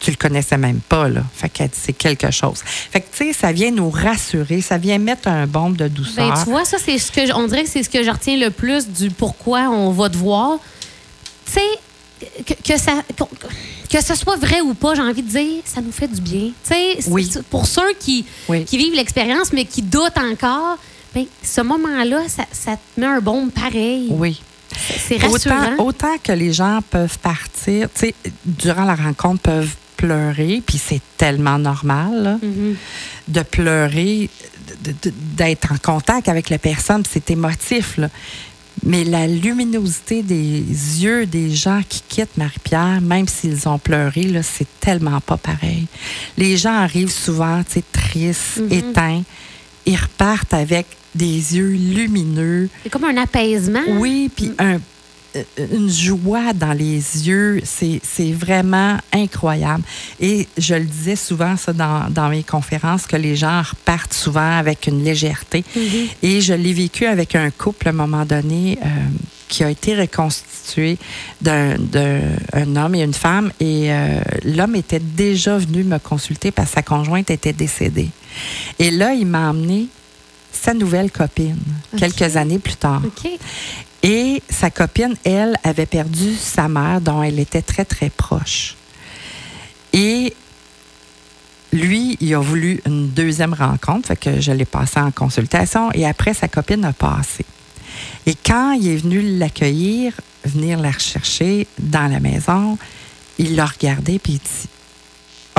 tu 0.00 0.10
le 0.10 0.16
connaissais 0.16 0.56
même 0.56 0.80
pas, 0.80 1.08
là. 1.08 1.22
Fait 1.34 1.48
qu'elle 1.48 1.68
dit, 1.68 1.78
c'est 1.80 1.92
quelque 1.92 2.30
chose. 2.30 2.60
Fait 2.64 3.00
que, 3.02 3.06
tu 3.16 3.26
sais, 3.26 3.32
ça 3.32 3.52
vient 3.52 3.70
nous 3.70 3.90
rassurer, 3.90 4.60
ça 4.62 4.78
vient 4.78 4.98
mettre 4.98 5.28
un 5.28 5.46
bombe 5.46 5.76
de 5.76 5.88
douceur. 5.88 6.28
Ben, 6.34 6.42
tu 6.42 6.50
vois, 6.50 6.64
ça, 6.64 6.78
c'est 6.82 6.98
ce 6.98 7.12
que 7.12 7.32
on 7.34 7.46
dirait 7.46 7.64
que 7.64 7.70
c'est 7.70 7.82
ce 7.82 7.90
que 7.90 8.02
je 8.02 8.10
retiens 8.10 8.36
le 8.38 8.50
plus 8.50 8.88
du 8.88 9.10
pourquoi 9.10 9.68
on 9.70 9.90
va 9.90 10.08
te 10.08 10.16
voir. 10.16 10.58
Tu 11.46 11.52
sais, 11.52 12.30
que, 12.46 12.54
que 12.72 12.78
ça. 12.78 13.02
Que, 13.16 13.24
que 13.98 14.04
ce 14.04 14.14
soit 14.14 14.36
vrai 14.36 14.60
ou 14.60 14.72
pas, 14.74 14.94
j'ai 14.94 15.02
envie 15.02 15.22
de 15.22 15.28
dire, 15.28 15.62
ça 15.64 15.80
nous 15.80 15.92
fait 15.92 16.08
du 16.08 16.20
bien. 16.20 16.50
Tu 16.64 16.72
sais, 16.74 16.98
Oui. 17.08 17.28
pour 17.50 17.66
ceux 17.66 17.92
qui, 17.98 18.24
Oui. 18.48 18.64
qui 18.64 18.78
vivent 18.78 18.94
l'expérience, 18.94 19.52
mais 19.52 19.64
qui 19.64 19.82
doutent 19.82 20.16
encore, 20.18 20.78
ben, 21.14 21.24
ce 21.42 21.60
moment-là, 21.60 22.20
ça, 22.28 22.44
ça 22.52 22.76
te 22.76 23.00
met 23.00 23.06
un 23.06 23.20
bombe 23.20 23.50
pareil. 23.50 24.06
Oui. 24.10 24.40
C'est 25.08 25.16
rassurant. 25.16 25.72
Autant, 25.74 25.84
autant 25.84 26.18
que 26.22 26.30
les 26.30 26.52
gens 26.52 26.78
peuvent 26.88 27.18
partir, 27.18 27.88
tu 27.92 28.00
sais, 28.00 28.14
durant 28.44 28.84
la 28.84 28.94
rencontre, 28.94 29.40
peuvent 29.42 29.74
pleurer, 30.00 30.62
puis 30.66 30.78
c'est 30.78 31.00
tellement 31.16 31.58
normal, 31.58 32.22
là, 32.22 32.38
Mhm. 32.42 32.74
de 33.28 33.42
pleurer, 33.42 34.30
d'être 35.36 35.72
en 35.72 35.78
contact 35.78 36.28
avec 36.28 36.48
la 36.50 36.58
personne, 36.58 37.02
c'est 37.10 37.30
émotif, 37.30 37.96
là. 37.98 38.08
Mais 38.82 39.04
la 39.04 39.26
luminosité 39.26 40.22
des 40.22 40.62
yeux 41.02 41.26
des 41.26 41.50
gens 41.54 41.82
qui 41.86 42.02
quittent 42.08 42.36
Marie-Pierre, 42.38 43.00
même 43.02 43.28
s'ils 43.28 43.68
ont 43.68 43.78
pleuré, 43.78 44.22
là, 44.22 44.42
c'est 44.42 44.66
tellement 44.80 45.20
pas 45.20 45.36
pareil. 45.36 45.86
Les 46.38 46.56
gens 46.56 46.74
arrivent 46.76 47.12
souvent, 47.12 47.62
tu 47.62 47.72
sais, 47.72 47.84
tristes, 47.92 48.58
Mhm. 48.58 48.72
éteints. 48.72 49.22
Ils 49.84 49.96
repartent 49.96 50.54
avec 50.54 50.86
des 51.14 51.56
yeux 51.56 51.72
lumineux. 51.72 52.68
C'est 52.84 52.90
comme 52.90 53.04
un 53.04 53.16
apaisement. 53.18 53.82
Oui, 53.98 54.30
puis 54.34 54.52
un- 54.58 54.74
euh, 54.74 54.78
une 55.72 55.88
joie 55.90 56.52
dans 56.52 56.72
les 56.72 57.28
yeux, 57.28 57.60
c'est 57.64 58.32
vraiment 58.32 58.96
incroyable. 59.12 59.82
Et 60.20 60.48
je 60.58 60.74
le 60.74 60.84
disais 60.84 61.16
souvent, 61.16 61.56
ça, 61.56 61.72
dans, 61.72 62.10
dans 62.10 62.28
mes 62.28 62.42
conférences, 62.42 63.06
que 63.06 63.16
les 63.16 63.36
gens 63.36 63.62
repartent 63.62 64.12
souvent 64.14 64.58
avec 64.58 64.86
une 64.86 65.04
légèreté. 65.04 65.64
Mhm. 65.76 65.82
Et 66.22 66.40
je 66.40 66.52
l'ai 66.54 66.72
vécu 66.72 67.06
avec 67.06 67.34
un 67.34 67.50
couple 67.50 67.88
à 67.88 67.90
un 67.90 67.94
moment 67.94 68.24
donné 68.24 68.78
euh, 68.82 68.86
qui 69.48 69.62
a 69.64 69.70
été 69.70 69.94
reconstitué 69.94 70.98
d'un 71.40 71.76
d'un- 71.78 72.20
un 72.52 72.76
homme 72.76 72.94
et 72.94 73.02
une 73.02 73.14
femme. 73.14 73.52
Et 73.60 73.92
euh, 73.92 74.20
l'homme 74.44 74.74
était 74.76 75.00
déjà 75.00 75.58
venu 75.58 75.84
me 75.84 75.98
consulter 75.98 76.50
parce 76.50 76.68
que 76.70 76.74
sa 76.76 76.82
conjointe 76.82 77.30
était 77.30 77.52
décédée. 77.52 78.10
Et 78.78 78.90
là, 78.90 79.12
il 79.12 79.26
m'a 79.26 79.50
emmené 79.50 79.86
sa 80.52 80.74
nouvelle 80.74 81.10
copine, 81.12 81.56
quelques 81.96 82.36
années 82.36 82.58
plus 82.58 82.74
tard. 82.74 83.00
Et 84.02 84.42
sa 84.48 84.70
copine, 84.70 85.14
elle, 85.24 85.56
avait 85.62 85.86
perdu 85.86 86.34
sa 86.34 86.68
mère 86.68 87.00
dont 87.00 87.22
elle 87.22 87.38
était 87.38 87.62
très, 87.62 87.84
très 87.84 88.08
proche. 88.08 88.76
Et 89.92 90.34
lui, 91.72 92.16
il 92.20 92.34
a 92.34 92.38
voulu 92.38 92.80
une 92.86 93.10
deuxième 93.10 93.54
rencontre, 93.54 94.08
fait 94.08 94.16
que 94.16 94.40
je 94.40 94.52
l'ai 94.52 94.64
passé 94.64 95.00
en 95.00 95.10
consultation 95.10 95.90
et 95.92 96.06
après, 96.06 96.34
sa 96.34 96.48
copine 96.48 96.84
a 96.84 96.92
passé. 96.92 97.44
Et 98.26 98.34
quand 98.34 98.72
il 98.72 98.88
est 98.88 98.96
venu 98.96 99.38
l'accueillir, 99.38 100.14
venir 100.44 100.78
la 100.78 100.90
rechercher 100.90 101.66
dans 101.78 102.10
la 102.10 102.20
maison, 102.20 102.78
il 103.38 103.56
l'a 103.56 103.66
regardé 103.66 104.18
puis 104.18 104.34
il 104.34 104.38
dit 104.38 104.68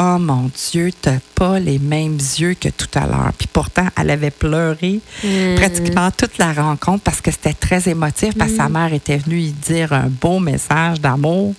Oh 0.03 0.17
mon 0.17 0.49
Dieu, 0.71 0.89
t'as 0.99 1.19
pas 1.35 1.59
les 1.59 1.77
mêmes 1.77 2.17
yeux 2.17 2.55
que 2.55 2.69
tout 2.69 2.87
à 2.95 3.05
l'heure. 3.05 3.31
Puis 3.37 3.47
pourtant, 3.51 3.85
elle 3.99 4.09
avait 4.09 4.31
pleuré 4.31 4.99
Euh, 5.23 5.55
pratiquement 5.57 6.09
toute 6.09 6.39
la 6.39 6.53
rencontre 6.53 7.03
parce 7.03 7.21
que 7.21 7.29
c'était 7.29 7.53
très 7.53 7.87
émotif, 7.87 8.35
parce 8.35 8.49
que 8.51 8.57
sa 8.57 8.67
Mm. 8.69 8.73
mère 8.73 8.93
était 8.93 9.17
venue 9.17 9.39
y 9.39 9.51
dire 9.51 9.93
un 9.93 10.07
beau 10.07 10.39
message 10.39 10.99
d'amour. 10.99 11.53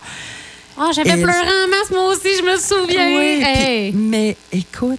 Ah, 0.76 0.90
j'avais 0.94 1.10
Et- 1.10 1.22
pleuré 1.22 1.38
en 1.38 1.68
masse, 1.68 1.90
moi 1.92 2.08
aussi, 2.08 2.28
je 2.36 2.42
me 2.42 2.56
souviens. 2.58 3.16
Oui, 3.16 3.92
mais 3.94 4.36
écoute, 4.50 4.98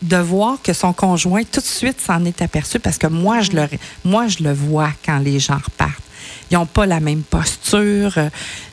de 0.00 0.16
voir 0.18 0.58
que 0.62 0.72
son 0.72 0.92
conjoint 0.92 1.42
tout 1.42 1.60
de 1.60 1.64
suite 1.66 2.00
s'en 2.00 2.24
est 2.24 2.40
aperçu 2.40 2.78
parce 2.78 2.98
que 2.98 3.08
moi, 3.08 3.40
je 3.40 3.50
le, 3.52 3.66
moi, 4.04 4.28
je 4.28 4.44
le 4.44 4.52
vois 4.52 4.90
quand 5.04 5.18
les 5.18 5.40
gens 5.40 5.58
repartent. 5.64 6.04
Ils 6.50 6.54
n'ont 6.54 6.66
pas 6.66 6.86
la 6.86 6.98
même 7.00 7.22
posture, 7.22 8.12
euh, 8.16 8.28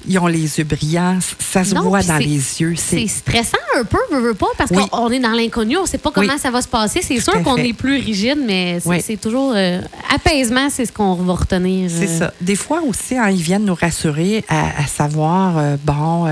ils 0.07 0.17
ont 0.19 0.27
les 0.27 0.57
yeux 0.59 0.63
brillants, 0.63 1.19
ça 1.39 1.63
se 1.65 1.75
Non, 1.75 1.81
voit 1.83 2.01
dans 2.03 2.17
c'est- 2.17 2.23
les 2.23 2.61
yeux. 2.61 2.73
C'est 2.77 2.99
C'est 3.01 3.07
stressant 3.07 3.57
un 3.77 3.83
peu, 3.83 3.97
veux, 4.11 4.19
veux 4.21 4.33
pas, 4.33 4.47
parce 4.57 4.71
Oui. 4.71 4.87
qu'on 4.89 5.09
est 5.11 5.19
dans 5.19 5.31
l'inconnu, 5.33 5.75
on 5.77 5.81
ne 5.83 5.87
sait 5.87 5.97
pas 5.97 6.11
comment 6.11 6.33
Oui. 6.33 6.39
ça 6.39 6.51
va 6.51 6.61
se 6.61 6.67
passer. 6.69 7.01
C'est 7.01 7.19
sûr 7.19 7.41
qu'on 7.43 7.57
est 7.57 7.73
plus 7.73 7.97
rigide, 7.97 8.39
mais 8.45 8.79
c'est 8.79 8.89
Oui. 8.89 9.01
c'est 9.05 9.17
toujours 9.17 9.53
euh, 9.55 9.81
apaisement, 10.13 10.69
c'est 10.69 10.85
ce 10.85 10.91
qu'on 10.93 11.15
va 11.15 11.33
retenir. 11.33 11.89
C'est 11.93 12.07
euh. 12.09 12.19
ça. 12.19 12.33
Des 12.39 12.55
fois 12.55 12.81
aussi, 12.81 13.17
hein, 13.17 13.29
ils 13.29 13.41
viennent 13.41 13.65
nous 13.65 13.75
rassurer 13.75 14.45
à, 14.47 14.81
à 14.83 14.87
savoir, 14.87 15.57
euh, 15.57 15.75
bon, 15.83 16.25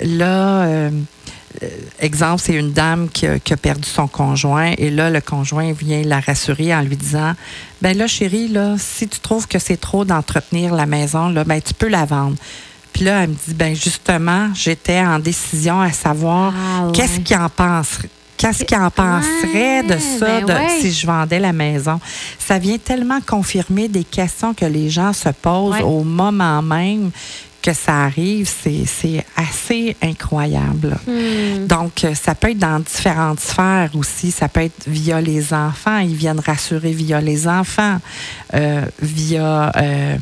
là, 0.00 0.90
exemple, 2.00 2.42
c'est 2.44 2.54
une 2.54 2.72
dame 2.72 3.08
qui 3.08 3.26
a, 3.26 3.38
qui 3.38 3.52
a 3.52 3.56
perdu 3.56 3.88
son 3.88 4.06
conjoint 4.08 4.72
et 4.78 4.90
là, 4.90 5.10
le 5.10 5.20
conjoint 5.20 5.72
vient 5.72 6.02
la 6.02 6.20
rassurer 6.20 6.74
en 6.74 6.82
lui 6.82 6.96
disant, 6.96 7.32
ben 7.82 7.96
là, 7.96 8.06
chérie, 8.06 8.48
là, 8.48 8.76
si 8.78 9.06
tu 9.08 9.20
trouves 9.20 9.46
que 9.46 9.58
c'est 9.58 9.76
trop 9.76 10.04
d'entretenir 10.04 10.74
la 10.74 10.86
maison, 10.86 11.28
là, 11.28 11.44
ben 11.44 11.60
tu 11.60 11.74
peux 11.74 11.88
la 11.88 12.04
vendre. 12.04 12.36
Puis 12.92 13.04
là, 13.04 13.22
elle 13.24 13.30
me 13.30 13.34
dit, 13.34 13.54
ben 13.54 13.74
justement, 13.74 14.50
j'étais 14.54 15.00
en 15.00 15.18
décision 15.18 15.80
à 15.80 15.90
savoir 15.92 16.52
Ah, 16.56 16.86
ouais. 16.86 16.92
qu'est-ce 16.92 17.20
qu'il 17.20 17.36
en 17.36 17.48
pense. 17.48 17.98
Qu'est-ce 18.36 18.64
en 18.80 18.90
de 19.84 19.96
ça 19.98 20.40
ben 20.40 20.44
de- 20.46 20.52
ouais. 20.52 20.80
si 20.80 20.92
je 20.92 21.06
vendais 21.06 21.38
la 21.38 21.52
maison? 21.52 22.00
Ça 22.38 22.58
vient 22.58 22.78
tellement 22.78 23.20
confirmer 23.20 23.88
des 23.88 24.02
questions 24.04 24.54
que 24.54 24.64
les 24.66 24.90
gens 24.90 25.12
se 25.12 25.28
posent 25.28 25.74
Ouais. 25.74 25.82
au 25.82 26.02
moment 26.02 26.60
même 26.60 27.10
que 27.64 27.72
ça 27.72 28.04
arrive. 28.04 28.46
C'est 28.46 29.24
assez 29.36 29.96
incroyable. 30.02 30.98
Hmm. 31.06 31.66
Donc, 31.66 32.04
euh, 32.04 32.14
ça 32.14 32.34
peut 32.34 32.50
être 32.50 32.58
dans 32.58 32.78
différentes 32.78 33.40
sphères 33.40 33.90
aussi. 33.94 34.30
Ça 34.30 34.48
peut 34.48 34.60
être 34.60 34.86
via 34.86 35.20
les 35.22 35.54
enfants. 35.54 35.98
Ils 35.98 36.14
viennent 36.14 36.40
rassurer 36.40 36.92
via 36.92 37.22
les 37.22 37.48
enfants, 37.48 37.98
euh, 38.52 38.84
via 39.00 39.72
euh, 39.76 40.16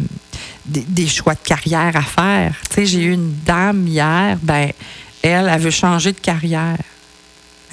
des, 0.65 0.85
des 0.87 1.09
choix 1.09 1.35
de 1.35 1.41
carrière 1.45 1.97
à 1.97 2.03
faire. 2.03 2.55
Tu 2.69 2.75
sais, 2.75 2.87
j'ai 2.87 3.03
eu 3.07 3.13
une 3.13 3.35
dame 3.45 3.89
hier, 3.89 4.39
ben, 4.41 4.71
elle, 5.23 5.51
elle 5.53 5.61
veut 5.61 5.71
changer 5.71 6.13
de 6.13 6.21
carrière. 6.21 6.79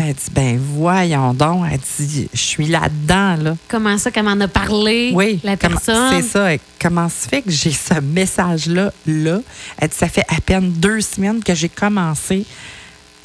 Elle 0.02 0.14
dit, 0.14 0.32
ben 0.32 0.58
voyons 0.58 1.34
donc. 1.34 1.66
Elle 1.70 1.80
dit, 1.98 2.30
je 2.34 2.40
suis 2.40 2.68
là-dedans, 2.68 3.36
là. 3.36 3.58
Comment 3.68 3.98
ça, 3.98 4.12
comment 4.12 4.32
en 4.32 4.40
a 4.40 4.48
parlé 4.48 5.12
Oui, 5.14 5.42
la 5.44 5.58
personne? 5.58 6.14
C'est 6.22 6.22
ça. 6.22 6.48
Comment 6.82 7.10
se 7.10 7.28
fait 7.28 7.42
que 7.42 7.52
j'ai 7.52 7.72
ce 7.72 8.00
message-là, 8.00 8.94
là? 9.06 9.40
Elle 9.78 9.90
dit, 9.90 9.96
ça 9.98 10.08
fait 10.08 10.24
à 10.30 10.40
peine 10.40 10.72
deux 10.72 11.02
semaines 11.02 11.44
que 11.44 11.54
j'ai 11.54 11.68
commencé 11.68 12.46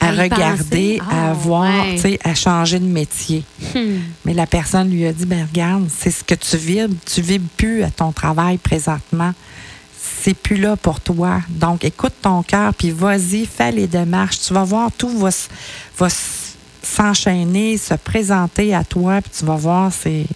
à, 0.00 0.10
regarder, 0.10 1.00
à 1.08 1.30
Ah, 1.30 1.32
voir, 1.32 1.62
ouais. 1.86 1.94
tu 1.94 2.00
sais, 2.00 2.18
à 2.24 2.34
changer 2.34 2.80
de 2.80 2.84
métier. 2.86 3.44
Hmm. 3.74 4.00
Mais 4.24 4.34
la 4.34 4.46
personne 4.46 4.90
lui 4.90 5.06
a 5.06 5.12
dit, 5.12 5.26
ben 5.26 5.46
regarde, 5.46 5.88
c'est 5.96 6.10
ce 6.10 6.24
que 6.24 6.34
tu 6.34 6.56
vibres. 6.56 6.96
Tu 7.06 7.22
vibres 7.22 7.48
plus 7.56 7.84
à 7.84 7.90
ton 7.90 8.10
travail 8.12 8.58
présentement. 8.58 9.32
C'est 9.96 10.34
plus 10.34 10.56
là 10.56 10.76
pour 10.76 11.00
toi. 11.00 11.40
Donc, 11.48 11.84
écoute 11.84 12.12
ton 12.20 12.42
cœur, 12.42 12.74
puis 12.74 12.90
vas-y, 12.90 13.46
fais 13.46 13.70
les 13.72 13.86
démarches. 13.86 14.40
Tu 14.40 14.52
vas 14.52 14.64
voir, 14.64 14.90
tout 14.92 15.08
va, 15.18 15.30
va 15.98 16.08
s'enchaîner, 16.84 17.78
se 17.78 17.94
présenter 17.94 18.74
à 18.74 18.84
toi, 18.84 19.20
puis 19.20 19.30
tu 19.38 19.44
vas 19.44 19.56
voir, 19.56 19.92
c'est... 19.92 20.26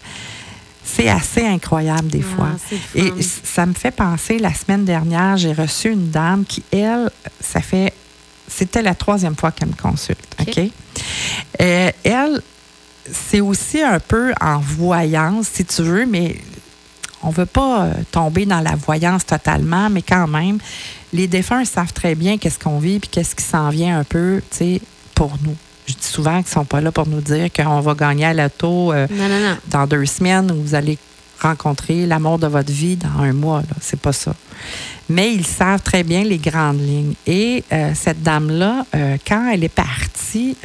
C'est 0.90 1.09
assez 1.09 1.47
incroyable 1.47 2.09
des 2.09 2.25
Ah, 2.33 2.35
fois. 2.35 2.49
Et 2.95 3.12
ça 3.21 3.67
me 3.67 3.75
fait 3.75 3.90
penser, 3.90 4.38
la 4.38 4.55
semaine 4.55 4.87
dernière, 4.87 5.37
j'ai 5.37 5.52
reçu 5.52 5.90
une 5.93 6.09
dame 6.11 6.47
qui, 6.47 6.62
elle, 6.73 7.11
ça 7.43 7.61
fait. 7.61 7.93
C'était 8.49 8.81
la 8.81 8.95
troisième 8.95 9.37
fois 9.37 9.52
qu'elle 9.52 9.69
me 9.69 9.75
consulte. 9.75 10.35
OK? 10.40 10.49
OK? 10.49 10.71
Euh, 11.61 11.90
elle, 12.02 12.40
c'est 13.12 13.43
aussi 13.43 13.83
un 13.83 14.00
peu 14.00 14.33
en 14.40 14.61
voyance, 14.61 15.49
si 15.52 15.67
tu 15.67 15.83
veux, 15.83 16.07
mais 16.07 16.37
on 17.23 17.28
ne 17.28 17.35
veut 17.35 17.45
pas 17.47 17.83
euh, 17.85 17.93
tomber 18.11 18.47
dans 18.47 18.61
la 18.61 18.75
voyance 18.75 19.26
totalement, 19.26 19.90
mais 19.90 20.00
quand 20.00 20.26
même, 20.26 20.59
les 21.12 21.26
défunts 21.26 21.67
savent 21.67 21.93
très 21.93 22.14
bien 22.14 22.38
qu'est-ce 22.38 22.59
qu'on 22.59 22.78
vit 22.78 22.99
puis 22.99 23.11
qu'est-ce 23.11 23.35
qui 23.35 23.45
s'en 23.45 23.69
vient 23.69 23.99
un 23.99 24.05
peu, 24.05 24.40
tu 24.50 24.57
sais, 24.57 24.81
pour 25.14 25.33
nous. 25.45 25.57
Je 25.88 25.95
dis 25.95 26.07
souvent 26.07 26.37
qu'ils 26.42 26.50
ne 26.50 26.54
sont 26.54 26.64
pas 26.64 26.80
là 26.80 26.92
pour 26.92 27.07
nous 27.09 27.21
dire 27.21 27.49
qu'on 27.52 27.80
va 27.80 27.95
gagner 27.95 28.26
à 28.26 28.35
l'auto 28.35 28.92
euh, 28.92 29.07
dans 29.68 29.87
deux 29.87 30.04
semaines 30.07 30.50
ou 30.52 30.62
vous 30.62 30.75
allez 30.75 30.99
rencontrer 31.40 32.04
l'amour 32.07 32.38
de 32.38 32.47
votre 32.47 32.71
vie 32.73 32.97
dans 32.97 33.23
un 33.23 33.33
mois. 33.33 33.62
C'est 33.80 33.99
pas 34.00 34.12
ça. 34.12 34.35
Mais 35.09 35.33
ils 35.33 35.47
savent 35.47 35.80
très 35.83 36.02
bien 36.02 36.25
les 36.25 36.38
grandes 36.38 36.80
lignes. 36.80 37.14
Et 37.26 37.64
euh, 37.73 37.92
cette 37.95 38.23
dame-là, 38.23 38.85
euh, 38.95 39.16
quand 39.26 39.49
elle 39.50 39.64
est 39.64 39.68
partie 39.71 40.57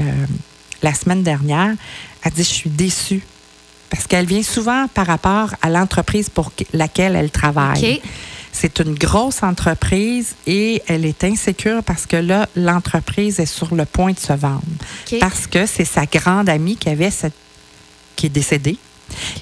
la 0.81 0.93
semaine 0.93 1.23
dernière, 1.23 1.73
elle 2.23 2.31
dit 2.33 2.43
Je 2.43 2.49
suis 2.49 2.69
déçue. 2.69 3.23
Parce 3.89 4.07
qu'elle 4.07 4.25
vient 4.25 4.41
souvent 4.43 4.87
par 4.93 5.05
rapport 5.05 5.51
à 5.61 5.69
l'entreprise 5.69 6.27
pour 6.29 6.53
que- 6.55 6.63
laquelle 6.73 7.15
elle 7.15 7.29
travaille. 7.29 7.79
C'est 8.53 8.79
une 8.79 8.93
grosse 8.93 9.43
entreprise 9.43 10.35
et 10.47 10.81
elle 10.87 11.05
est 11.05 11.23
insécure 11.23 11.83
parce 11.83 12.05
que 12.05 12.15
là, 12.15 12.47
l'entreprise 12.55 13.39
est 13.39 13.47
sur 13.47 13.75
le 13.75 13.83
point 13.83 14.13
de 14.13 14.19
se 14.19 14.31
vendre. 14.31 14.61
Parce 15.19 15.47
que 15.47 15.65
c'est 15.65 15.85
sa 15.85 16.05
grande 16.05 16.47
amie 16.47 16.77
qui 16.77 16.87
avait 16.87 17.11
cette 17.11 17.33
qui 18.15 18.27
est 18.27 18.29
décédée, 18.29 18.77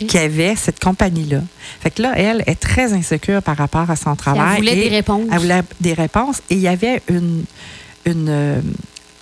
qui 0.07 0.17
avait 0.17 0.55
cette 0.55 0.79
compagnie-là. 0.79 1.41
Fait 1.81 1.91
que 1.91 2.01
là, 2.01 2.13
elle 2.15 2.43
est 2.47 2.59
très 2.59 2.93
insécure 2.93 3.43
par 3.43 3.57
rapport 3.57 3.91
à 3.91 3.95
son 3.95 4.15
travail. 4.15 4.53
Elle 4.53 4.57
voulait 4.57 4.77
et 4.77 4.89
des 4.89 4.95
réponses. 4.95 5.27
Elle 5.31 5.39
voulait 5.39 5.63
des 5.79 5.93
réponses. 5.93 6.41
Et 6.49 6.55
il 6.55 6.61
y 6.61 6.67
avait 6.67 7.01
une, 7.09 7.43
une, 8.05 8.29
euh, 8.29 8.61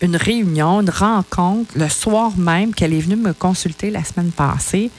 une 0.02 0.16
réunion, 0.16 0.82
une 0.82 0.90
rencontre 0.90 1.72
le 1.76 1.90
soir 1.90 2.38
même 2.38 2.74
qu'elle 2.74 2.94
est 2.94 3.00
venue 3.00 3.16
me 3.16 3.34
consulter 3.34 3.90
la 3.90 4.04
semaine 4.04 4.32
passée 4.32 4.92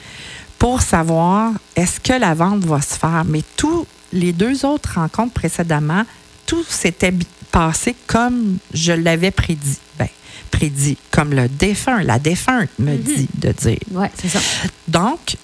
pour 0.59 0.81
savoir 0.81 1.53
est-ce 1.75 1.99
que 1.99 2.13
la 2.13 2.33
vente 2.33 2.65
va 2.65 2.81
se 2.81 2.95
faire. 2.95 3.23
Mais 3.25 3.41
tous 3.57 3.85
les 4.13 4.33
deux 4.33 4.65
autres 4.65 4.95
rencontres 4.95 5.33
précédemment, 5.33 6.03
tout 6.45 6.63
s'était 6.67 7.13
passé 7.51 7.95
comme 8.07 8.57
je 8.73 8.93
l'avais 8.93 9.31
prédit. 9.31 9.77
Ben, 9.97 10.07
prédit, 10.51 10.97
comme 11.11 11.33
le 11.33 11.47
défunt, 11.47 12.03
la 12.03 12.19
défunte 12.19 12.69
me 12.79 12.95
dit 12.97 13.29
de 13.35 13.51
dire. 13.51 13.79
Oui, 13.91 14.07
c'est 14.15 14.29
ça. 14.29 14.39
Donc, 14.87 15.37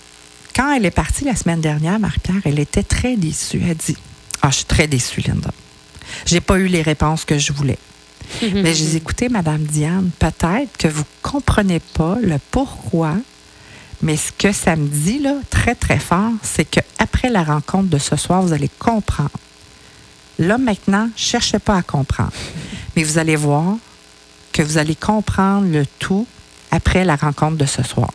quand 0.55 0.73
elle 0.73 0.85
est 0.85 0.91
partie 0.91 1.23
la 1.23 1.35
semaine 1.35 1.61
dernière, 1.61 1.99
Marie-Pierre, 1.99 2.41
elle 2.45 2.59
était 2.59 2.83
très 2.83 3.15
déçue. 3.15 3.61
Elle 3.67 3.77
dit 3.77 3.97
Ah, 4.41 4.49
je 4.49 4.57
suis 4.57 4.65
très 4.65 4.87
déçue, 4.87 5.21
Linda. 5.21 5.51
J'ai 6.25 6.41
pas 6.41 6.57
eu 6.57 6.67
les 6.67 6.81
réponses 6.81 7.25
que 7.25 7.37
je 7.37 7.53
voulais. 7.53 7.77
Mais 8.41 8.73
je 8.73 8.83
dis 8.83 8.97
Écoutez, 8.97 9.29
Madame 9.29 9.63
Diane, 9.63 10.09
peut-être 10.19 10.77
que 10.77 10.87
vous 10.87 11.05
comprenez 11.21 11.79
pas 11.79 12.17
le 12.21 12.37
pourquoi, 12.51 13.15
mais 14.01 14.15
ce 14.17 14.31
que 14.31 14.51
ça 14.51 14.75
me 14.75 14.87
dit, 14.87 15.19
là, 15.19 15.35
très, 15.49 15.75
très 15.75 15.99
fort, 15.99 16.31
c'est 16.43 16.65
qu'après 16.65 17.29
la 17.29 17.43
rencontre 17.43 17.89
de 17.89 17.97
ce 17.97 18.15
soir, 18.15 18.41
vous 18.41 18.53
allez 18.53 18.69
comprendre. 18.79 19.29
Là, 20.39 20.57
maintenant, 20.57 21.09
cherchez 21.15 21.59
pas 21.59 21.77
à 21.77 21.81
comprendre. 21.81 22.31
Mais 22.95 23.03
vous 23.03 23.17
allez 23.17 23.35
voir 23.35 23.75
que 24.53 24.61
vous 24.61 24.77
allez 24.77 24.95
comprendre 24.95 25.67
le 25.67 25.85
tout 25.99 26.27
après 26.71 27.03
la 27.05 27.15
rencontre 27.15 27.57
de 27.57 27.65
ce 27.65 27.81
soir. 27.83 28.11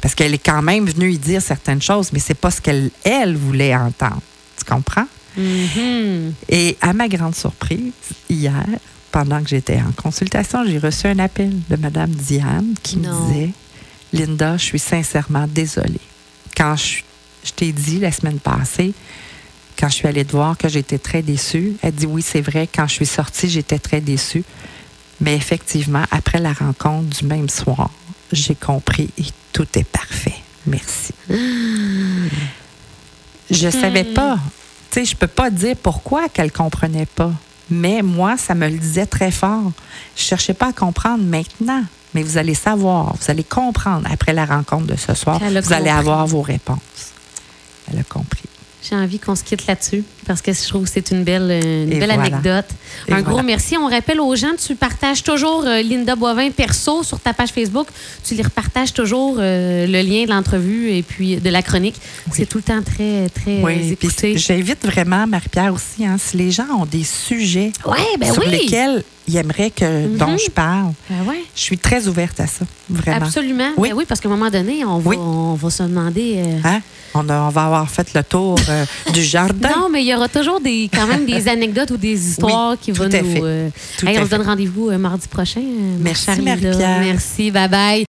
Parce 0.00 0.14
qu'elle 0.14 0.34
est 0.34 0.38
quand 0.44 0.62
même 0.62 0.86
venue 0.86 1.12
y 1.12 1.18
dire 1.18 1.40
certaines 1.42 1.82
choses, 1.82 2.12
mais 2.12 2.18
c'est 2.18 2.34
pas 2.34 2.50
ce 2.50 2.60
qu'elle 2.60 2.90
elle 3.04 3.36
voulait 3.36 3.74
entendre. 3.74 4.20
Tu 4.56 4.64
comprends? 4.64 5.06
Mhm. 5.36 6.34
Et 6.48 6.76
à 6.80 6.92
ma 6.92 7.08
grande 7.08 7.34
surprise, 7.34 7.92
hier, 8.30 8.64
pendant 9.10 9.42
que 9.42 9.48
j'étais 9.48 9.78
en 9.80 9.90
consultation, 10.00 10.64
j'ai 10.66 10.78
reçu 10.78 11.06
un 11.08 11.18
appel 11.18 11.52
de 11.68 11.76
Mme 11.76 12.10
Diane 12.10 12.74
qui 12.82 12.98
Non. 12.98 13.12
me 13.26 13.32
disait 13.32 13.50
Linda, 14.14 14.56
je 14.56 14.64
suis 14.64 14.78
sincèrement 14.78 15.46
désolée. 15.48 16.00
Quand 16.56 16.76
je, 16.76 17.02
je 17.44 17.52
t'ai 17.52 17.72
dit 17.72 17.98
la 17.98 18.12
semaine 18.12 18.38
passée, 18.38 18.94
quand 19.78 19.88
je 19.88 19.94
suis 19.94 20.06
allée 20.06 20.24
te 20.24 20.32
voir 20.32 20.56
que 20.56 20.68
j'étais 20.68 20.98
très 20.98 21.22
déçue, 21.22 21.74
elle 21.82 21.94
dit 21.94 22.06
oui, 22.06 22.22
c'est 22.22 22.40
vrai, 22.40 22.68
quand 22.72 22.86
je 22.86 22.94
suis 22.94 23.06
sortie, 23.06 23.48
j'étais 23.48 23.78
très 23.78 24.00
déçue. 24.00 24.44
Mais 25.20 25.34
effectivement, 25.34 26.04
après 26.10 26.38
la 26.38 26.52
rencontre 26.52 27.08
du 27.18 27.24
même 27.24 27.48
soir, 27.48 27.90
j'ai 28.32 28.54
compris 28.54 29.10
et 29.18 29.24
tout 29.52 29.66
est 29.74 29.84
parfait. 29.84 30.34
Merci. 30.66 31.12
Je 33.50 33.68
savais 33.68 34.04
pas. 34.04 34.38
Tu 34.90 35.00
sais, 35.00 35.04
je 35.04 35.16
peux 35.16 35.26
pas 35.26 35.50
dire 35.50 35.76
pourquoi 35.76 36.28
qu'elle 36.28 36.52
comprenait 36.52 37.06
pas. 37.06 37.32
Mais 37.70 38.02
moi, 38.02 38.36
ça 38.36 38.54
me 38.54 38.68
le 38.68 38.78
disait 38.78 39.06
très 39.06 39.30
fort. 39.30 39.72
Je 40.16 40.22
cherchais 40.22 40.54
pas 40.54 40.68
à 40.68 40.72
comprendre 40.72 41.24
maintenant. 41.24 41.82
Mais 42.14 42.22
vous 42.22 42.38
allez 42.38 42.54
savoir, 42.54 43.14
vous 43.16 43.30
allez 43.30 43.44
comprendre 43.44 44.08
après 44.10 44.32
la 44.32 44.46
rencontre 44.46 44.86
de 44.86 44.96
ce 44.96 45.14
soir. 45.14 45.40
Vous 45.40 45.72
allez 45.72 45.90
avoir 45.90 46.26
vos 46.26 46.42
réponses. 46.42 46.78
Elle 47.90 47.98
a 47.98 48.04
compris. 48.04 48.48
J'ai 48.82 48.94
envie 48.96 49.18
qu'on 49.18 49.34
se 49.34 49.44
quitte 49.44 49.66
là-dessus 49.66 50.04
parce 50.26 50.42
que 50.42 50.52
je 50.52 50.66
trouve 50.68 50.84
que 50.84 50.90
c'est 50.90 51.10
une 51.10 51.24
belle, 51.24 51.50
une 51.62 51.98
belle 51.98 52.08
voilà. 52.08 52.14
anecdote. 52.22 52.66
Et 53.08 53.12
un 53.12 53.22
gros 53.22 53.42
merci. 53.42 53.76
On 53.76 53.88
rappelle 53.88 54.20
aux 54.20 54.34
gens, 54.36 54.52
tu 54.56 54.74
partages 54.74 55.22
toujours 55.22 55.64
euh, 55.66 55.82
Linda 55.82 56.16
Boivin 56.16 56.50
perso 56.50 57.02
sur 57.02 57.20
ta 57.20 57.32
page 57.32 57.50
Facebook. 57.50 57.86
Tu 58.26 58.34
les 58.34 58.42
repartages 58.42 58.92
toujours 58.92 59.36
euh, 59.38 59.86
le 59.86 60.00
lien 60.02 60.24
de 60.24 60.30
l'entrevue 60.30 60.90
et 60.90 61.02
puis 61.02 61.36
de 61.36 61.50
la 61.50 61.62
chronique. 61.62 61.96
C'est 62.32 62.46
tout 62.46 62.58
le 62.58 62.62
temps 62.64 62.82
très, 62.82 63.28
très 63.28 63.60
Oui, 63.62 63.92
écouté. 63.92 64.36
j'invite 64.36 64.84
vraiment 64.84 65.26
Marie-Pierre 65.26 65.72
aussi, 65.74 66.04
hein, 66.06 66.16
si 66.18 66.36
les 66.36 66.50
gens 66.50 66.66
ont 66.80 66.86
des 66.86 67.04
sujets 67.04 67.72
ben 68.18 68.32
sur 68.32 68.42
oui. 68.42 68.50
lesquels 68.50 69.02
ils 69.26 69.36
aimeraient 69.36 69.70
que, 69.70 70.06
dont 70.18 70.32
Mhm. 70.32 70.38
je 70.44 70.50
parle, 70.50 70.92
Ben 71.08 71.22
ouais. 71.26 71.42
je 71.54 71.60
suis 71.60 71.78
très 71.78 72.06
ouverte 72.08 72.38
à 72.40 72.46
ça, 72.46 72.64
vraiment. 72.90 73.24
Absolument. 73.26 73.70
Oui. 73.78 73.88
Ben 73.90 73.96
oui, 73.96 74.04
parce 74.06 74.20
qu'à 74.20 74.28
un 74.28 74.32
moment 74.32 74.50
donné, 74.50 74.84
on 74.84 74.98
va, 74.98 75.12
on 75.16 75.54
va 75.54 75.70
se 75.70 75.82
demander. 75.82 76.34
euh, 76.38 76.58
Hein? 76.64 76.80
On, 77.14 77.28
a- 77.28 77.42
on 77.42 77.48
va 77.48 77.64
avoir 77.66 77.88
fait 77.90 78.12
le 78.12 78.22
tour 78.22 78.56
du 79.12 79.22
jardin. 79.22 79.68
Non, 79.76 79.88
mais 79.90 80.02
il 80.02 80.06
y 80.08 80.12
aura 80.14 80.28
toujours 80.28 80.60
des, 80.60 80.88
quand 80.92 81.06
même 81.06 81.26
des 81.26 81.48
anecdotes 81.56 81.90
ou 81.90 81.96
des 81.96 82.28
histoires 82.30 82.76
qui 82.80 82.92
vont 82.92 83.04
nous. 83.04 83.44
euh, 83.44 83.68
hey, 84.06 84.18
on 84.18 84.24
se 84.24 84.30
donne 84.30 84.42
rendez-vous 84.42 84.90
euh, 84.90 84.98
mardi 84.98 85.28
prochain. 85.28 85.60
euh, 85.60 85.96
Merci. 86.00 86.30
Marie-Pierre. 86.42 87.00
Merci. 87.00 87.50
Bye 87.50 87.68
bye. 87.68 88.02